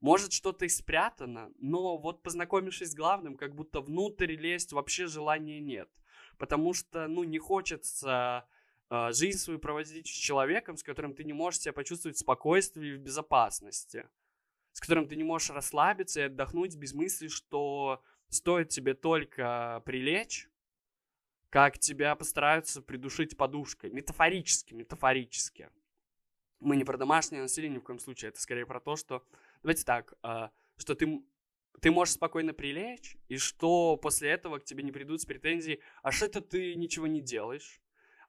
может, 0.00 0.32
что-то 0.32 0.64
и 0.64 0.68
спрятано, 0.68 1.50
но 1.58 1.98
вот 1.98 2.22
познакомившись 2.22 2.92
с 2.92 2.94
главным, 2.94 3.36
как 3.36 3.54
будто 3.54 3.80
внутрь 3.80 4.36
лезть 4.36 4.72
вообще 4.72 5.08
желания 5.08 5.60
нет. 5.60 5.90
Потому 6.38 6.72
что, 6.72 7.08
ну, 7.08 7.24
не 7.24 7.38
хочется 7.38 8.46
э, 8.90 9.12
жизнь 9.12 9.38
свою 9.38 9.58
проводить 9.58 10.06
с 10.06 10.10
человеком, 10.10 10.76
с 10.76 10.84
которым 10.84 11.14
ты 11.14 11.24
не 11.24 11.32
можешь 11.32 11.60
себя 11.60 11.72
почувствовать 11.72 12.16
в 12.16 12.20
спокойствии 12.20 12.90
и 12.90 12.94
в 12.94 13.00
безопасности. 13.00 14.06
С 14.78 14.80
которым 14.80 15.08
ты 15.08 15.16
не 15.16 15.24
можешь 15.24 15.50
расслабиться 15.50 16.20
и 16.20 16.24
отдохнуть 16.26 16.76
без 16.76 16.94
мысли, 16.94 17.26
что 17.26 18.00
стоит 18.28 18.68
тебе 18.68 18.94
только 18.94 19.82
прилечь, 19.84 20.48
как 21.50 21.80
тебя 21.80 22.14
постараются 22.14 22.80
придушить 22.80 23.36
подушкой. 23.36 23.90
Метафорически, 23.90 24.74
метафорически. 24.74 25.68
Мы 26.60 26.76
не 26.76 26.84
про 26.84 26.96
домашнее 26.96 27.42
насилие 27.42 27.72
ни 27.72 27.78
в 27.78 27.82
коем 27.82 27.98
случае, 27.98 28.28
это 28.28 28.40
скорее 28.40 28.66
про 28.66 28.78
то, 28.78 28.94
что 28.94 29.26
давайте 29.64 29.82
так, 29.82 30.14
а, 30.22 30.52
что 30.76 30.94
ты, 30.94 31.24
ты 31.80 31.90
можешь 31.90 32.14
спокойно 32.14 32.54
прилечь, 32.54 33.16
и 33.26 33.36
что 33.36 33.96
после 33.96 34.30
этого 34.30 34.60
к 34.60 34.64
тебе 34.64 34.84
не 34.84 34.92
придут 34.92 35.20
с 35.20 35.26
претензией, 35.26 35.80
а 36.04 36.12
что 36.12 36.26
это 36.26 36.40
ты 36.40 36.76
ничего 36.76 37.08
не 37.08 37.20
делаешь? 37.20 37.80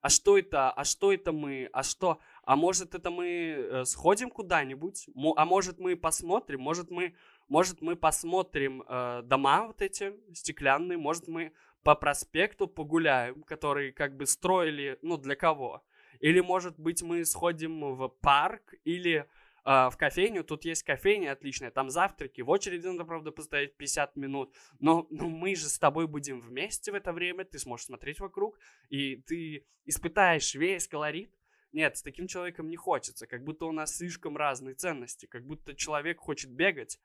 А 0.02 0.10
что 0.10 0.38
это? 0.38 0.72
А 0.72 0.84
что 0.86 1.12
это 1.12 1.32
мы? 1.32 1.70
А 1.74 1.84
что? 1.84 2.20
А 2.44 2.56
может 2.56 2.96
это 2.96 3.12
мы 3.12 3.28
э, 3.28 3.86
сходим 3.86 4.30
куда-нибудь? 4.30 5.10
А 5.36 5.46
может 5.46 5.80
мы 5.80 5.98
посмотрим? 5.98 6.62
Может 6.62 6.90
мы, 6.90 7.16
может 7.50 7.82
мы 7.82 7.96
посмотрим 7.96 8.84
э, 8.88 9.22
дома 9.24 9.68
вот 9.68 9.82
эти 9.82 10.14
стеклянные? 10.34 10.98
Может 10.98 11.28
мы 11.28 11.52
по 11.84 11.96
проспекту 11.96 12.68
погуляем, 12.68 13.44
которые 13.44 13.92
как 13.92 14.16
бы 14.16 14.26
строили, 14.26 14.98
ну 15.02 15.18
для 15.18 15.36
кого? 15.36 15.84
Или 16.20 16.40
может 16.40 16.80
быть 16.80 17.02
мы 17.02 17.26
сходим 17.26 17.96
в 17.96 18.08
парк 18.08 18.74
или 18.84 19.28
в 19.70 19.98
кофейню. 19.98 20.44
Тут 20.44 20.66
есть 20.66 20.82
кофейня 20.82 21.32
отличная, 21.32 21.70
там 21.70 21.92
завтраки. 21.92 22.42
В 22.42 22.50
очереди 22.50 22.88
надо, 22.88 23.06
правда, 23.06 23.32
постоять 23.32 23.78
50 23.78 24.16
минут. 24.16 24.56
Но, 24.80 25.06
но 25.12 25.30
мы 25.30 25.56
же 25.56 25.70
с 25.70 25.78
тобой 25.78 26.08
будем 26.08 26.42
вместе 26.42 26.92
в 26.92 26.96
это 26.96 27.14
время. 27.14 27.46
Ты 27.46 27.60
сможешь 27.60 27.86
смотреть 27.86 28.20
вокруг, 28.20 28.58
и 28.90 29.18
ты 29.18 29.68
испытаешь 29.86 30.56
весь 30.56 30.88
колорит. 30.88 31.32
Нет, 31.72 31.98
с 31.98 32.02
таким 32.02 32.26
человеком 32.26 32.68
не 32.68 32.78
хочется. 32.78 33.28
Как 33.28 33.44
будто 33.44 33.66
у 33.66 33.72
нас 33.72 33.96
слишком 33.96 34.38
разные 34.38 34.74
ценности. 34.74 35.28
Как 35.28 35.46
будто 35.46 35.76
человек 35.76 36.20
хочет 36.20 36.50
бегать, 36.50 37.00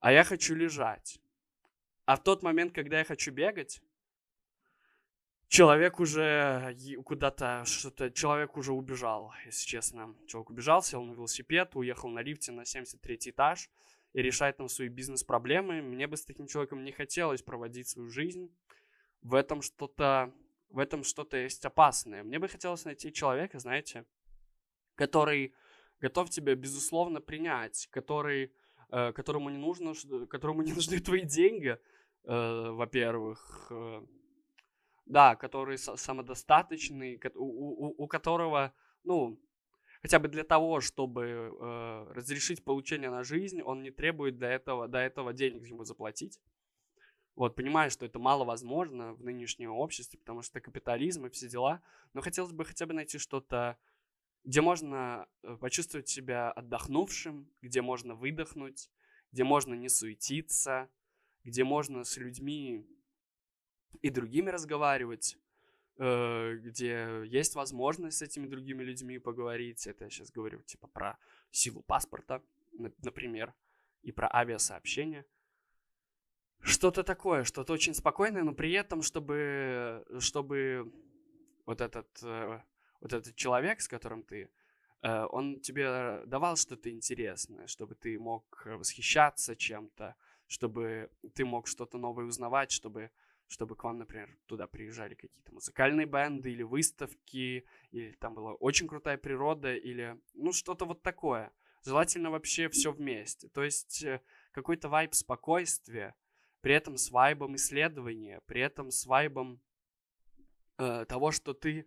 а 0.00 0.10
я 0.10 0.24
хочу 0.24 0.56
лежать. 0.56 1.20
А 2.06 2.16
в 2.16 2.24
тот 2.24 2.42
момент, 2.42 2.74
когда 2.74 2.98
я 2.98 3.04
хочу 3.04 3.30
бегать, 3.30 3.80
человек 5.52 6.00
уже 6.00 6.74
куда-то 7.04 7.64
что-то, 7.66 8.10
человек 8.10 8.56
уже 8.56 8.72
убежал, 8.72 9.34
если 9.44 9.66
честно. 9.66 10.16
Человек 10.26 10.48
убежал, 10.48 10.82
сел 10.82 11.02
на 11.04 11.12
велосипед, 11.12 11.76
уехал 11.76 12.08
на 12.08 12.22
лифте 12.22 12.52
на 12.52 12.64
73 12.64 13.18
этаж 13.26 13.70
и 14.14 14.22
решает 14.22 14.56
там 14.56 14.68
свои 14.68 14.88
бизнес-проблемы. 14.88 15.82
Мне 15.82 16.06
бы 16.06 16.16
с 16.16 16.24
таким 16.24 16.46
человеком 16.46 16.84
не 16.84 16.92
хотелось 16.92 17.42
проводить 17.42 17.86
свою 17.86 18.08
жизнь. 18.08 18.50
В 19.20 19.34
этом 19.34 19.60
что-то, 19.60 20.32
в 20.70 20.78
этом 20.78 21.04
что-то 21.04 21.36
есть 21.36 21.62
опасное. 21.66 22.22
Мне 22.22 22.38
бы 22.38 22.48
хотелось 22.48 22.86
найти 22.86 23.12
человека, 23.12 23.58
знаете, 23.58 24.06
который 24.94 25.54
готов 26.00 26.30
тебя 26.30 26.54
безусловно 26.54 27.20
принять, 27.20 27.88
который, 27.90 28.54
э, 28.90 29.12
которому 29.12 29.50
не 29.50 29.58
нужно, 29.58 29.92
которому 30.28 30.62
не 30.62 30.72
нужны 30.72 30.98
твои 30.98 31.26
деньги, 31.26 31.76
э, 32.24 32.70
во-первых, 32.70 33.66
э, 33.70 34.02
да, 35.06 35.36
который 35.36 35.78
самодостаточный, 35.78 37.20
у, 37.34 37.44
у, 37.44 38.04
у 38.04 38.06
которого, 38.06 38.72
ну, 39.04 39.40
хотя 40.02 40.18
бы 40.18 40.28
для 40.28 40.44
того, 40.44 40.80
чтобы 40.80 41.22
э, 41.24 42.12
разрешить 42.12 42.64
получение 42.64 43.10
на 43.10 43.24
жизнь, 43.24 43.62
он 43.62 43.82
не 43.82 43.90
требует 43.90 44.36
для 44.36 44.50
этого, 44.50 44.88
до 44.88 44.98
этого 44.98 45.32
денег 45.32 45.66
ему 45.66 45.84
заплатить. 45.84 46.40
Вот, 47.34 47.54
понимаю, 47.56 47.90
что 47.90 48.04
это 48.04 48.18
мало 48.18 48.44
возможно 48.44 49.14
в 49.14 49.22
нынешнем 49.22 49.70
обществе, 49.70 50.18
потому 50.18 50.42
что 50.42 50.60
капитализм 50.60 51.26
и 51.26 51.30
все 51.30 51.48
дела, 51.48 51.82
но 52.12 52.20
хотелось 52.20 52.52
бы 52.52 52.64
хотя 52.64 52.84
бы 52.84 52.92
найти 52.92 53.18
что-то, 53.18 53.78
где 54.44 54.60
можно 54.60 55.26
э, 55.42 55.56
почувствовать 55.56 56.08
себя 56.08 56.50
отдохнувшим, 56.50 57.48
где 57.62 57.80
можно 57.80 58.14
выдохнуть, 58.14 58.90
где 59.30 59.44
можно 59.44 59.74
не 59.74 59.88
суетиться, 59.88 60.90
где 61.44 61.64
можно 61.64 62.04
с 62.04 62.16
людьми 62.18 62.86
и 64.00 64.10
другими 64.10 64.50
разговаривать, 64.50 65.38
э, 65.98 66.54
где 66.56 67.22
есть 67.26 67.54
возможность 67.54 68.18
с 68.18 68.22
этими 68.22 68.46
другими 68.46 68.82
людьми 68.82 69.18
поговорить. 69.18 69.86
Это 69.86 70.04
я 70.04 70.10
сейчас 70.10 70.30
говорю 70.30 70.62
типа 70.62 70.86
про 70.88 71.18
силу 71.50 71.82
паспорта, 71.82 72.42
например, 73.02 73.54
и 74.02 74.12
про 74.12 74.28
авиасообщение. 74.32 75.24
Что-то 76.60 77.02
такое, 77.02 77.44
что-то 77.44 77.72
очень 77.72 77.94
спокойное, 77.94 78.44
но 78.44 78.54
при 78.54 78.72
этом, 78.72 79.02
чтобы, 79.02 80.04
чтобы 80.20 80.92
вот 81.66 81.80
этот, 81.80 82.08
э, 82.22 82.60
вот 83.00 83.12
этот 83.12 83.34
человек, 83.34 83.80
с 83.80 83.88
которым 83.88 84.22
ты, 84.22 84.48
э, 85.02 85.26
он 85.30 85.60
тебе 85.60 86.22
давал 86.26 86.56
что-то 86.56 86.90
интересное, 86.90 87.66
чтобы 87.66 87.96
ты 87.96 88.18
мог 88.18 88.62
восхищаться 88.64 89.56
чем-то, 89.56 90.14
чтобы 90.46 91.10
ты 91.34 91.44
мог 91.44 91.66
что-то 91.66 91.98
новое 91.98 92.26
узнавать, 92.26 92.70
чтобы 92.70 93.10
чтобы 93.52 93.76
к 93.76 93.84
вам, 93.84 93.98
например, 93.98 94.34
туда 94.46 94.66
приезжали 94.66 95.14
какие-то 95.14 95.52
музыкальные 95.52 96.06
бенды 96.06 96.50
или 96.50 96.62
выставки, 96.62 97.66
или 97.90 98.12
там 98.12 98.34
была 98.34 98.54
очень 98.54 98.88
крутая 98.88 99.18
природа, 99.18 99.74
или, 99.74 100.18
ну, 100.32 100.52
что-то 100.52 100.86
вот 100.86 101.02
такое. 101.02 101.52
Желательно 101.84 102.30
вообще 102.30 102.70
все 102.70 102.92
вместе. 102.92 103.48
То 103.48 103.62
есть 103.62 104.04
э, 104.04 104.22
какой-то 104.52 104.88
вайб 104.88 105.14
спокойствия, 105.14 106.14
при 106.62 106.74
этом 106.74 106.96
с 106.96 107.10
вайбом 107.10 107.56
исследования, 107.56 108.40
при 108.46 108.62
этом 108.62 108.90
с 108.90 109.04
вайбом 109.04 109.60
э, 110.78 111.04
того, 111.06 111.30
что 111.30 111.52
ты 111.52 111.86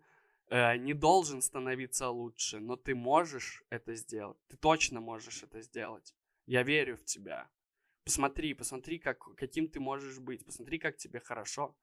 э, 0.49 0.77
не 0.77 0.93
должен 0.93 1.41
становиться 1.41 2.09
лучше, 2.09 2.59
но 2.59 2.75
ты 2.75 2.93
можешь 2.93 3.63
это 3.71 3.95
сделать. 3.95 4.37
Ты 4.49 4.57
точно 4.57 5.01
можешь 5.01 5.41
это 5.41 5.61
сделать. 5.61 6.13
Я 6.45 6.61
верю 6.61 6.97
в 6.97 7.05
тебя. 7.05 7.49
Посмотри, 8.05 8.53
посмотри, 8.53 8.99
как, 8.99 9.35
каким 9.35 9.67
ты 9.67 9.79
можешь 9.79 10.19
быть, 10.19 10.45
посмотри, 10.45 10.77
как 10.77 10.95
тебе 10.95 11.19
хорошо. 11.19 11.75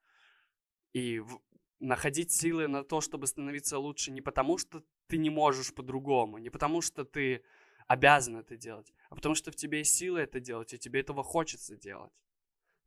И 0.93 1.19
в, 1.19 1.41
находить 1.81 2.31
силы 2.31 2.67
на 2.67 2.83
то, 2.83 3.01
чтобы 3.01 3.27
становиться 3.27 3.77
лучше 3.77 4.09
не 4.11 4.21
потому, 4.21 4.57
что 4.57 4.83
ты 5.07 5.17
не 5.17 5.29
можешь 5.29 5.73
по-другому, 5.73 6.37
не 6.37 6.49
потому, 6.49 6.81
что 6.81 7.03
ты 7.03 7.43
обязан 7.87 8.37
это 8.37 8.55
делать, 8.55 8.93
а 9.09 9.15
потому 9.15 9.35
что 9.35 9.51
в 9.51 9.55
тебе 9.55 9.79
есть 9.79 9.95
силы 9.95 10.21
это 10.21 10.39
делать, 10.39 10.73
и 10.73 10.79
тебе 10.79 11.01
этого 11.01 11.23
хочется 11.23 11.75
делать. 11.75 12.13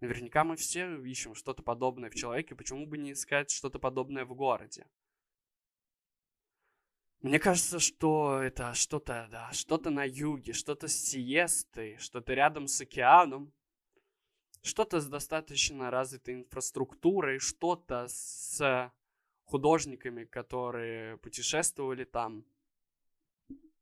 Наверняка 0.01 0.43
мы 0.45 0.57
все 0.57 0.97
ищем 1.03 1.35
что-то 1.35 1.63
подобное 1.63 2.09
в 2.09 2.15
человеке, 2.15 2.55
почему 2.55 2.87
бы 2.87 2.97
не 2.97 3.13
искать 3.13 3.51
что-то 3.51 3.79
подобное 3.79 4.25
в 4.25 4.35
городе? 4.35 4.87
Мне 7.23 7.39
кажется, 7.39 7.79
что 7.79 8.41
это 8.43 8.75
что-то, 8.75 9.29
да, 9.31 9.51
что-то 9.53 9.91
на 9.91 10.05
юге, 10.05 10.53
что-то 10.53 10.87
с 10.87 10.95
сиестой, 10.95 11.97
что-то 11.99 12.35
рядом 12.35 12.69
с 12.69 12.81
океаном, 12.81 13.53
что-то 14.63 15.01
с 15.01 15.09
достаточно 15.09 15.91
развитой 15.91 16.35
инфраструктурой, 16.35 17.39
что-то 17.39 18.07
с 18.09 18.93
художниками, 19.45 20.25
которые 20.25 21.17
путешествовали 21.19 22.05
там. 22.05 22.45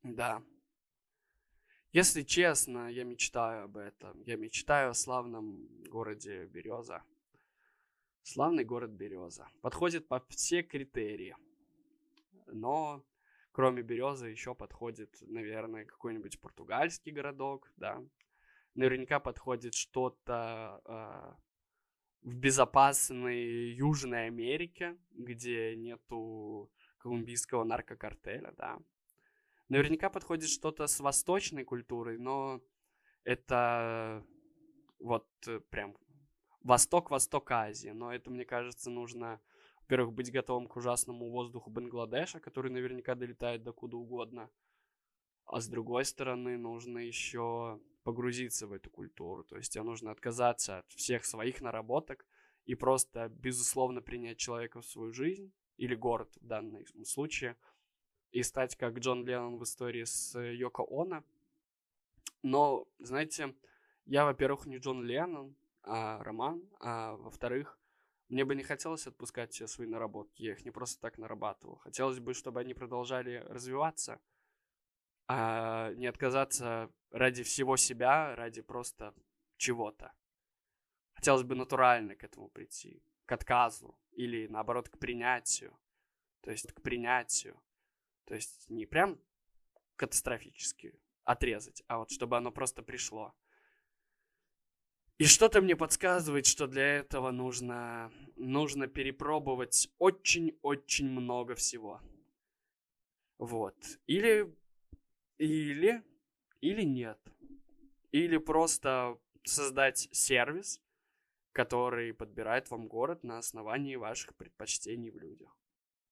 Да. 0.03 0.41
Если 1.91 2.23
честно, 2.23 2.89
я 2.89 3.03
мечтаю 3.03 3.65
об 3.65 3.77
этом. 3.77 4.21
Я 4.23 4.37
мечтаю 4.37 4.91
о 4.91 4.93
славном 4.93 5.67
городе 5.89 6.45
Береза. 6.45 7.03
Славный 8.23 8.63
город 8.63 8.91
Береза. 8.91 9.47
Подходит 9.61 10.07
по 10.07 10.19
все 10.29 10.61
критерии. 10.61 11.35
Но 12.47 13.03
кроме 13.55 13.83
Березы 13.83 14.27
еще 14.27 14.53
подходит, 14.53 15.15
наверное, 15.21 15.85
какой-нибудь 15.85 16.41
португальский 16.41 17.13
городок, 17.13 17.71
да. 17.77 18.03
Наверняка 18.73 19.21
подходит 19.21 19.73
что-то 19.73 20.81
э, 20.83 22.29
в 22.29 22.35
безопасной 22.35 23.71
Южной 23.73 24.27
Америке, 24.27 24.97
где 25.11 25.73
нету 25.77 26.69
колумбийского 26.97 27.63
наркокартеля, 27.63 28.51
да. 28.57 28.77
Наверняка 29.69 30.09
подходит 30.09 30.49
что-то 30.49 30.85
с 30.85 30.99
восточной 30.99 31.63
культурой, 31.63 32.17
но 32.17 32.61
это 33.23 34.25
вот 34.99 35.29
прям 35.69 35.95
Восток-Восток 36.59 37.51
Азии. 37.51 37.91
Но 37.91 38.13
это, 38.13 38.29
мне 38.31 38.43
кажется, 38.43 38.89
нужно, 38.89 39.39
во-первых, 39.85 40.13
быть 40.13 40.31
готовым 40.31 40.67
к 40.67 40.75
ужасному 40.75 41.29
воздуху 41.29 41.69
Бангладеша, 41.69 42.39
который 42.39 42.71
наверняка 42.71 43.15
долетает 43.15 43.63
до 43.63 43.71
куда 43.71 43.97
угодно. 43.97 44.49
А 45.45 45.61
с 45.61 45.67
другой 45.67 46.05
стороны, 46.05 46.57
нужно 46.57 46.99
еще 46.99 47.79
погрузиться 48.03 48.67
в 48.67 48.73
эту 48.73 48.89
культуру. 48.89 49.43
То 49.43 49.57
есть 49.57 49.73
тебе 49.73 49.83
нужно 49.83 50.11
отказаться 50.11 50.79
от 50.79 50.91
всех 50.91 51.25
своих 51.25 51.61
наработок 51.61 52.25
и 52.65 52.75
просто, 52.75 53.29
безусловно, 53.29 54.01
принять 54.01 54.37
человека 54.37 54.81
в 54.81 54.85
свою 54.85 55.13
жизнь, 55.13 55.51
или 55.77 55.95
город 55.95 56.35
в 56.41 56.45
данном 56.45 56.85
случае– 57.05 57.55
и 58.35 58.43
стать 58.43 58.75
как 58.75 58.97
Джон 58.99 59.25
Леннон 59.25 59.57
в 59.57 59.63
истории 59.63 60.03
с 60.03 60.37
Йоко 60.37 60.83
Оно. 60.89 61.23
Но, 62.43 62.85
знаете, 62.99 63.55
я, 64.05 64.25
во-первых, 64.25 64.65
не 64.65 64.77
Джон 64.77 65.05
Леннон, 65.05 65.55
а 65.83 66.21
Роман, 66.21 66.61
а 66.81 67.15
во-вторых, 67.15 67.79
мне 68.29 68.45
бы 68.45 68.55
не 68.55 68.63
хотелось 68.63 69.07
отпускать 69.07 69.53
все 69.53 69.67
свои 69.67 69.87
наработки, 69.87 70.43
я 70.43 70.53
их 70.53 70.65
не 70.65 70.71
просто 70.71 71.01
так 71.01 71.17
нарабатывал. 71.17 71.77
Хотелось 71.77 72.19
бы, 72.19 72.33
чтобы 72.33 72.59
они 72.59 72.73
продолжали 72.73 73.43
развиваться, 73.47 74.19
а 75.27 75.93
не 75.93 76.07
отказаться 76.07 76.91
ради 77.11 77.43
всего 77.43 77.77
себя, 77.77 78.35
ради 78.35 78.61
просто 78.61 79.13
чего-то. 79.57 80.13
Хотелось 81.13 81.43
бы 81.43 81.55
натурально 81.55 82.15
к 82.15 82.23
этому 82.23 82.49
прийти, 82.49 83.03
к 83.25 83.31
отказу 83.31 83.97
или, 84.11 84.47
наоборот, 84.47 84.89
к 84.89 84.97
принятию. 84.97 85.77
То 86.41 86.51
есть 86.51 86.71
к 86.73 86.81
принятию. 86.81 87.59
То 88.25 88.35
есть 88.35 88.69
не 88.69 88.85
прям 88.85 89.19
катастрофически 89.95 90.99
отрезать, 91.23 91.83
а 91.87 91.99
вот 91.99 92.11
чтобы 92.11 92.37
оно 92.37 92.51
просто 92.51 92.83
пришло. 92.83 93.33
И 95.17 95.25
что-то 95.25 95.61
мне 95.61 95.77
подсказывает, 95.77 96.45
что 96.45 96.67
для 96.67 96.97
этого 96.97 97.31
нужно, 97.31 98.11
нужно 98.35 98.87
перепробовать 98.87 99.89
очень-очень 99.97 101.09
много 101.09 101.55
всего. 101.55 102.01
Вот. 103.37 103.75
Или, 104.07 104.53
или, 105.37 106.03
или 106.59 106.81
нет. 106.81 107.17
Или 108.11 108.37
просто 108.37 109.17
создать 109.43 110.09
сервис, 110.11 110.81
который 111.53 112.13
подбирает 112.13 112.69
вам 112.69 112.87
город 112.87 113.23
на 113.23 113.37
основании 113.37 113.95
ваших 113.95 114.35
предпочтений 114.35 115.11
в 115.11 115.17
людях. 115.17 115.57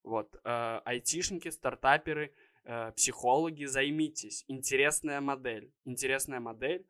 Вот, 0.04 0.36
э, 0.36 0.82
айтишники, 0.86 1.50
стартаперы, 1.50 2.34
э, 2.64 2.92
психологи, 2.94 3.66
займитесь. 3.66 4.46
Интересная 4.48 5.20
модель. 5.20 5.74
Интересная 5.84 6.40
модель. 6.40 6.86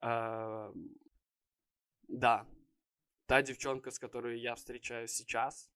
Э, 0.00 0.72
да. 2.08 2.46
Та 3.26 3.42
девчонка, 3.42 3.90
с 3.90 3.98
которой 3.98 4.40
я 4.40 4.54
встречаюсь 4.54 5.12
сейчас. 5.12 5.70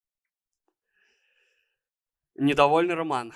Недовольный 2.35 2.95
роман. 2.95 3.33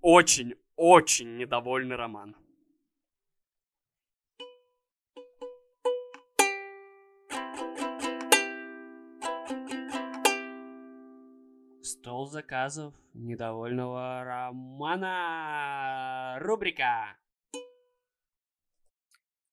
Очень, 0.00 0.56
очень 0.76 1.36
недовольный 1.36 1.96
роман. 1.96 2.36
Стол 11.82 12.26
заказов 12.26 12.94
недовольного 13.14 14.24
романа. 14.24 15.58
Рубрика. 16.40 17.16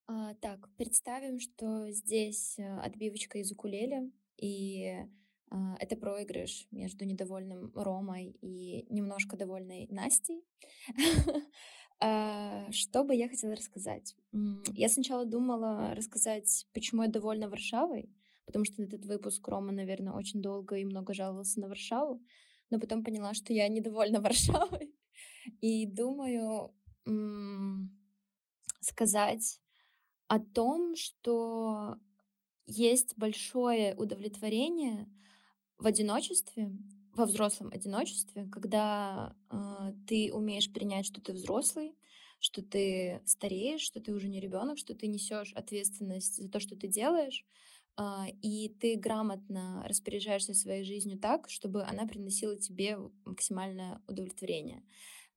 А, 0.10 0.34
так, 0.36 0.70
представим, 0.78 1.40
что 1.40 1.92
здесь 1.92 2.58
э, 2.58 2.80
отбивочка 2.80 3.40
из 3.40 3.52
укулеле, 3.52 4.10
и 4.38 5.06
а, 5.50 5.76
это 5.80 5.98
проигрыш 5.98 6.66
между 6.72 7.04
недовольным 7.04 7.74
Ромой 7.76 8.38
и 8.42 8.86
немножко 8.90 9.36
довольной 9.38 9.88
Настей. 9.90 10.44
А, 12.00 12.72
что 12.72 13.04
бы 13.04 13.16
я 13.16 13.28
хотела 13.28 13.56
рассказать? 13.56 14.16
Я 14.76 14.88
сначала 14.88 15.26
думала 15.26 15.96
рассказать, 15.96 16.68
почему 16.72 17.02
я 17.02 17.10
довольна 17.10 17.50
Варшавой, 17.50 18.16
потому 18.46 18.66
что 18.66 18.84
этот 18.84 19.04
выпуск 19.08 19.48
Рома, 19.48 19.72
наверное, 19.72 20.14
очень 20.14 20.40
долго 20.40 20.76
и 20.76 20.86
много 20.86 21.16
жаловался 21.16 21.60
на 21.60 21.68
Варшаву, 21.68 22.22
но 22.70 22.80
потом 22.80 23.04
поняла, 23.04 23.34
что 23.34 23.52
я 23.52 23.68
недовольна 23.68 24.22
Варшавой. 24.22 24.94
И 25.60 25.88
думаю 25.88 26.72
сказать 28.82 29.60
о 30.28 30.40
том, 30.40 30.96
что 30.96 31.98
есть 32.66 33.18
большое 33.18 33.96
удовлетворение 33.96 35.10
в 35.78 35.86
одиночестве, 35.86 36.72
во 37.14 37.26
взрослом 37.26 37.72
одиночестве, 37.74 38.48
когда 38.52 39.36
э, 39.50 39.94
ты 40.08 40.32
умеешь 40.34 40.72
принять, 40.72 41.06
что 41.06 41.22
ты 41.22 41.34
взрослый, 41.34 41.96
что 42.40 42.62
ты 42.62 43.22
стареешь, 43.26 43.82
что 43.82 44.00
ты 44.00 44.14
уже 44.14 44.28
не 44.28 44.40
ребенок, 44.40 44.78
что 44.78 44.94
ты 44.94 45.08
несешь 45.08 45.54
ответственность 45.54 46.38
за 46.38 46.50
то, 46.50 46.60
что 46.60 46.76
ты 46.76 46.88
делаешь, 46.88 47.46
а, 47.96 48.28
и 48.44 48.70
ты 48.80 48.96
грамотно 48.96 49.84
распоряжаешься 49.88 50.54
своей 50.54 50.84
жизнью 50.84 51.18
так, 51.18 51.50
чтобы 51.50 51.84
она 51.84 52.06
приносила 52.06 52.56
тебе 52.56 53.00
максимальное 53.26 54.02
удовлетворение. 54.08 54.84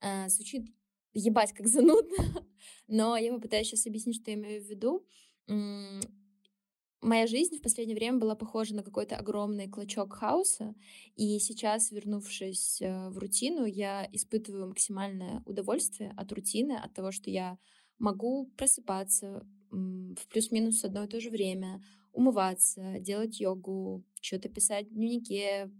А, 0.02 0.28
звучит 0.28 0.66
ебать 1.12 1.52
как 1.52 1.66
занудно, 1.66 2.16
но 2.88 3.16
я 3.16 3.32
попытаюсь 3.32 3.68
сейчас 3.68 3.86
объяснить, 3.86 4.16
что 4.16 4.30
я 4.30 4.36
имею 4.36 4.62
в 4.62 4.66
виду. 4.66 5.06
Моя 7.02 7.26
жизнь 7.26 7.56
в 7.56 7.62
последнее 7.62 7.96
время 7.96 8.18
была 8.18 8.34
похожа 8.34 8.74
на 8.74 8.82
какой-то 8.82 9.16
огромный 9.16 9.68
клочок 9.68 10.12
хаоса, 10.12 10.74
и 11.16 11.38
сейчас, 11.38 11.90
вернувшись 11.90 12.82
э, 12.82 13.08
в 13.08 13.16
рутину, 13.16 13.64
я 13.64 14.06
испытываю 14.12 14.68
максимальное 14.68 15.42
удовольствие 15.46 16.12
от 16.18 16.30
рутины, 16.30 16.72
от 16.72 16.92
того, 16.92 17.10
что 17.10 17.30
я 17.30 17.58
могу 17.98 18.52
просыпаться 18.58 19.46
в 19.70 20.26
плюс-минус 20.28 20.84
одно 20.84 21.04
и 21.04 21.08
то 21.08 21.20
же 21.20 21.30
время, 21.30 21.82
умываться, 22.12 22.98
делать 22.98 23.40
йогу, 23.40 24.04
что-то 24.20 24.50
писать 24.50 24.88
в 24.88 24.92
дневнике, 24.92 25.70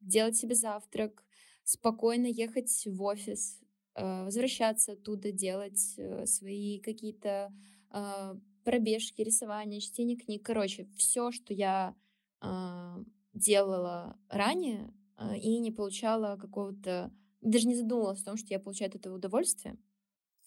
делать 0.00 0.36
себе 0.36 0.54
завтрак, 0.54 1.22
спокойно 1.64 2.26
ехать 2.26 2.86
в 2.86 3.02
офис, 3.02 3.60
возвращаться 3.94 4.92
оттуда, 4.92 5.32
делать 5.32 5.94
э, 5.96 6.26
свои 6.26 6.80
какие-то 6.80 7.52
э, 7.90 8.34
пробежки, 8.64 9.22
рисование, 9.22 9.80
чтение 9.80 10.16
книг. 10.16 10.44
Короче, 10.44 10.86
все, 10.96 11.30
что 11.32 11.52
я 11.52 11.94
делала 13.34 14.18
ранее 14.28 14.92
и 15.36 15.60
не 15.60 15.70
получала 15.70 16.36
какого-то... 16.36 17.12
Даже 17.40 17.68
не 17.68 17.76
задумывалась 17.76 18.22
о 18.22 18.24
том, 18.24 18.36
что 18.36 18.48
я 18.48 18.58
получаю 18.58 18.88
от 18.88 18.96
этого 18.96 19.14
удовольствие. 19.14 19.76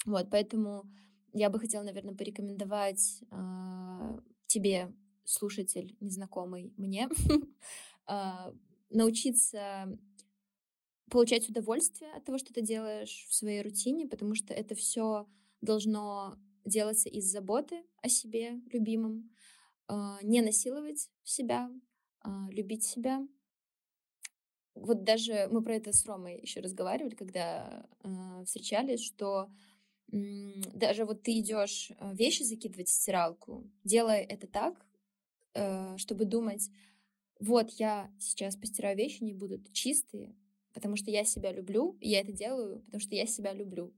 Вот, 0.05 0.29
поэтому 0.29 0.83
я 1.31 1.49
бы 1.49 1.57
хотела, 1.57 1.83
наверное, 1.83 2.15
порекомендовать 2.15 3.21
тебе 4.47 4.93
слушатель 5.25 5.95
незнакомый 5.99 6.73
мне, 6.77 7.09
а, 8.05 8.53
научиться 8.89 9.97
получать 11.09 11.49
удовольствие 11.49 12.11
от 12.13 12.25
того, 12.25 12.37
что 12.37 12.53
ты 12.53 12.61
делаешь 12.61 13.25
в 13.29 13.33
своей 13.33 13.61
рутине, 13.61 14.07
потому 14.07 14.35
что 14.35 14.53
это 14.53 14.75
все 14.75 15.27
должно 15.61 16.37
делаться 16.65 17.09
из 17.09 17.25
заботы 17.31 17.83
о 18.01 18.09
себе 18.09 18.59
любимом, 18.71 19.29
а, 19.87 20.19
не 20.23 20.41
насиловать 20.41 21.09
себя, 21.23 21.69
а, 22.21 22.47
любить 22.49 22.83
себя. 22.83 23.25
Вот 24.73 25.03
даже 25.03 25.47
мы 25.51 25.61
про 25.61 25.75
это 25.75 25.93
с 25.93 26.05
Ромой 26.05 26.41
еще 26.41 26.59
разговаривали, 26.59 27.15
когда 27.15 27.87
э, 28.03 28.43
встречались, 28.45 29.01
что 29.01 29.49
даже 30.07 31.05
вот 31.05 31.23
ты 31.23 31.39
идешь 31.39 31.93
вещи 32.11 32.43
закидывать 32.43 32.89
в 32.89 32.91
стиралку, 32.91 33.71
делая 33.85 34.21
это 34.21 34.47
так, 34.47 34.85
э, 35.53 35.95
чтобы 35.97 36.25
думать, 36.25 36.69
вот 37.39 37.71
я 37.71 38.11
сейчас 38.19 38.57
постираю 38.57 38.97
вещи, 38.97 39.23
они 39.23 39.33
будут 39.33 39.71
чистые, 39.71 40.35
потому 40.76 40.97
что 40.97 41.09
я 41.09 41.23
себя 41.23 41.51
люблю, 41.53 41.97
и 42.01 42.09
я 42.09 42.19
это 42.19 42.34
делаю, 42.34 42.82
потому 42.82 42.99
что 42.99 43.15
я 43.15 43.26
себя 43.26 43.53
люблю. 43.53 43.93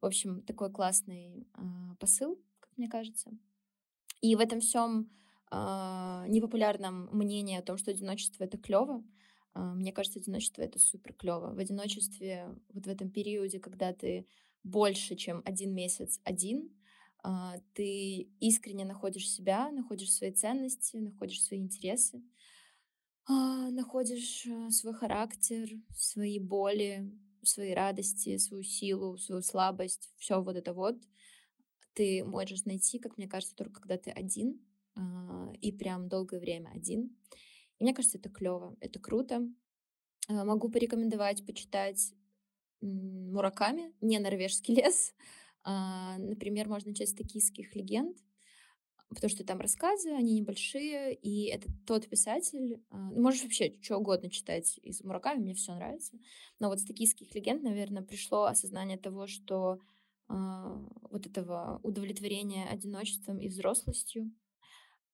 В 0.00 0.06
общем, 0.06 0.42
такой 0.42 0.72
классный 0.72 1.46
э, 1.56 1.60
посыл, 2.00 2.40
как 2.60 2.76
мне 2.76 2.88
кажется. 2.88 3.30
И 4.22 4.34
в 4.34 4.40
этом 4.40 4.60
всем 4.60 5.10
э, 5.52 6.24
непопулярном 6.28 7.10
мнении 7.12 7.58
о 7.58 7.62
том, 7.62 7.76
что 7.76 7.90
одиночество 7.90 8.44
это 8.44 8.56
клево, 8.56 9.04
э, 9.54 9.60
мне 9.60 9.92
кажется, 9.92 10.18
одиночество 10.18 10.62
это 10.62 10.78
супер 10.78 11.12
клево. 11.12 11.54
В 11.54 11.58
одиночестве, 11.58 12.48
вот 12.72 12.86
в 12.86 12.88
этом 12.88 13.10
периоде, 13.10 13.60
когда 13.60 13.92
ты 13.92 14.26
больше, 14.62 15.14
чем 15.14 15.42
один 15.44 15.74
месяц 15.74 16.20
один, 16.24 16.70
э, 17.22 17.28
ты 17.74 18.30
искренне 18.40 18.86
находишь 18.86 19.30
себя, 19.30 19.70
находишь 19.70 20.12
свои 20.12 20.32
ценности, 20.32 20.96
находишь 20.96 21.42
свои 21.42 21.60
интересы, 21.60 22.22
э, 23.28 23.70
находишь 23.70 24.46
свой 24.70 24.94
характер, 24.94 25.68
свои 25.94 26.38
боли, 26.38 27.10
свои 27.42 27.72
радости, 27.72 28.36
свою 28.38 28.62
силу, 28.62 29.18
свою 29.18 29.42
слабость, 29.42 30.12
все 30.16 30.42
вот 30.42 30.56
это 30.56 30.72
вот 30.72 30.96
ты 31.94 32.24
можешь 32.24 32.64
найти, 32.64 32.98
как 32.98 33.16
мне 33.16 33.28
кажется, 33.28 33.56
только 33.56 33.80
когда 33.80 33.96
ты 33.96 34.10
один 34.10 34.60
а, 34.96 35.52
и 35.60 35.72
прям 35.72 36.08
долгое 36.08 36.40
время 36.40 36.70
один. 36.74 37.16
И 37.78 37.84
мне 37.84 37.94
кажется, 37.94 38.18
это 38.18 38.28
клево, 38.28 38.76
это 38.80 38.98
круто. 38.98 39.48
А, 40.28 40.44
могу 40.44 40.68
порекомендовать 40.68 41.46
почитать 41.46 42.12
Мураками, 42.80 43.94
не 44.00 44.18
норвежский 44.18 44.74
лес. 44.82 45.14
А, 45.62 46.18
например, 46.18 46.68
можно 46.68 46.90
начать 46.90 47.08
с 47.08 47.14
токийских 47.14 47.74
легенд, 47.74 48.18
потому 49.14 49.30
что 49.30 49.44
там 49.44 49.60
рассказы, 49.60 50.10
они 50.10 50.40
небольшие, 50.40 51.14
и 51.14 51.46
это 51.46 51.68
тот 51.86 52.08
писатель, 52.08 52.82
ну, 52.90 53.20
можешь 53.20 53.42
вообще 53.42 53.76
что 53.80 53.98
угодно 53.98 54.30
читать 54.30 54.78
из 54.82 55.02
Мураками, 55.02 55.40
мне 55.40 55.54
все 55.54 55.74
нравится, 55.74 56.18
но 56.58 56.68
вот 56.68 56.80
с 56.80 56.84
токийских 56.84 57.34
легенд, 57.34 57.62
наверное, 57.62 58.02
пришло 58.02 58.44
осознание 58.44 58.98
того, 58.98 59.26
что 59.26 59.78
э, 60.28 60.34
вот 61.10 61.26
этого 61.26 61.80
удовлетворения 61.82 62.66
одиночеством 62.66 63.38
и 63.38 63.48
взрослостью, 63.48 64.32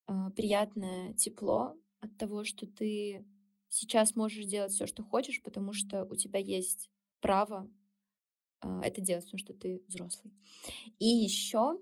э, 0.08 0.12
приятное 0.34 1.14
тепло 1.14 1.76
от 2.00 2.16
того, 2.16 2.44
что 2.44 2.66
ты 2.66 3.24
сейчас 3.68 4.16
можешь 4.16 4.46
делать 4.46 4.72
все, 4.72 4.86
что 4.86 5.02
хочешь, 5.02 5.42
потому 5.42 5.72
что 5.72 6.04
у 6.04 6.16
тебя 6.16 6.40
есть 6.40 6.90
право 7.20 7.70
это 8.82 9.00
делать, 9.00 9.24
потому 9.24 9.38
что 9.38 9.54
ты 9.54 9.82
взрослый. 9.88 10.32
И 10.98 11.06
еще 11.06 11.80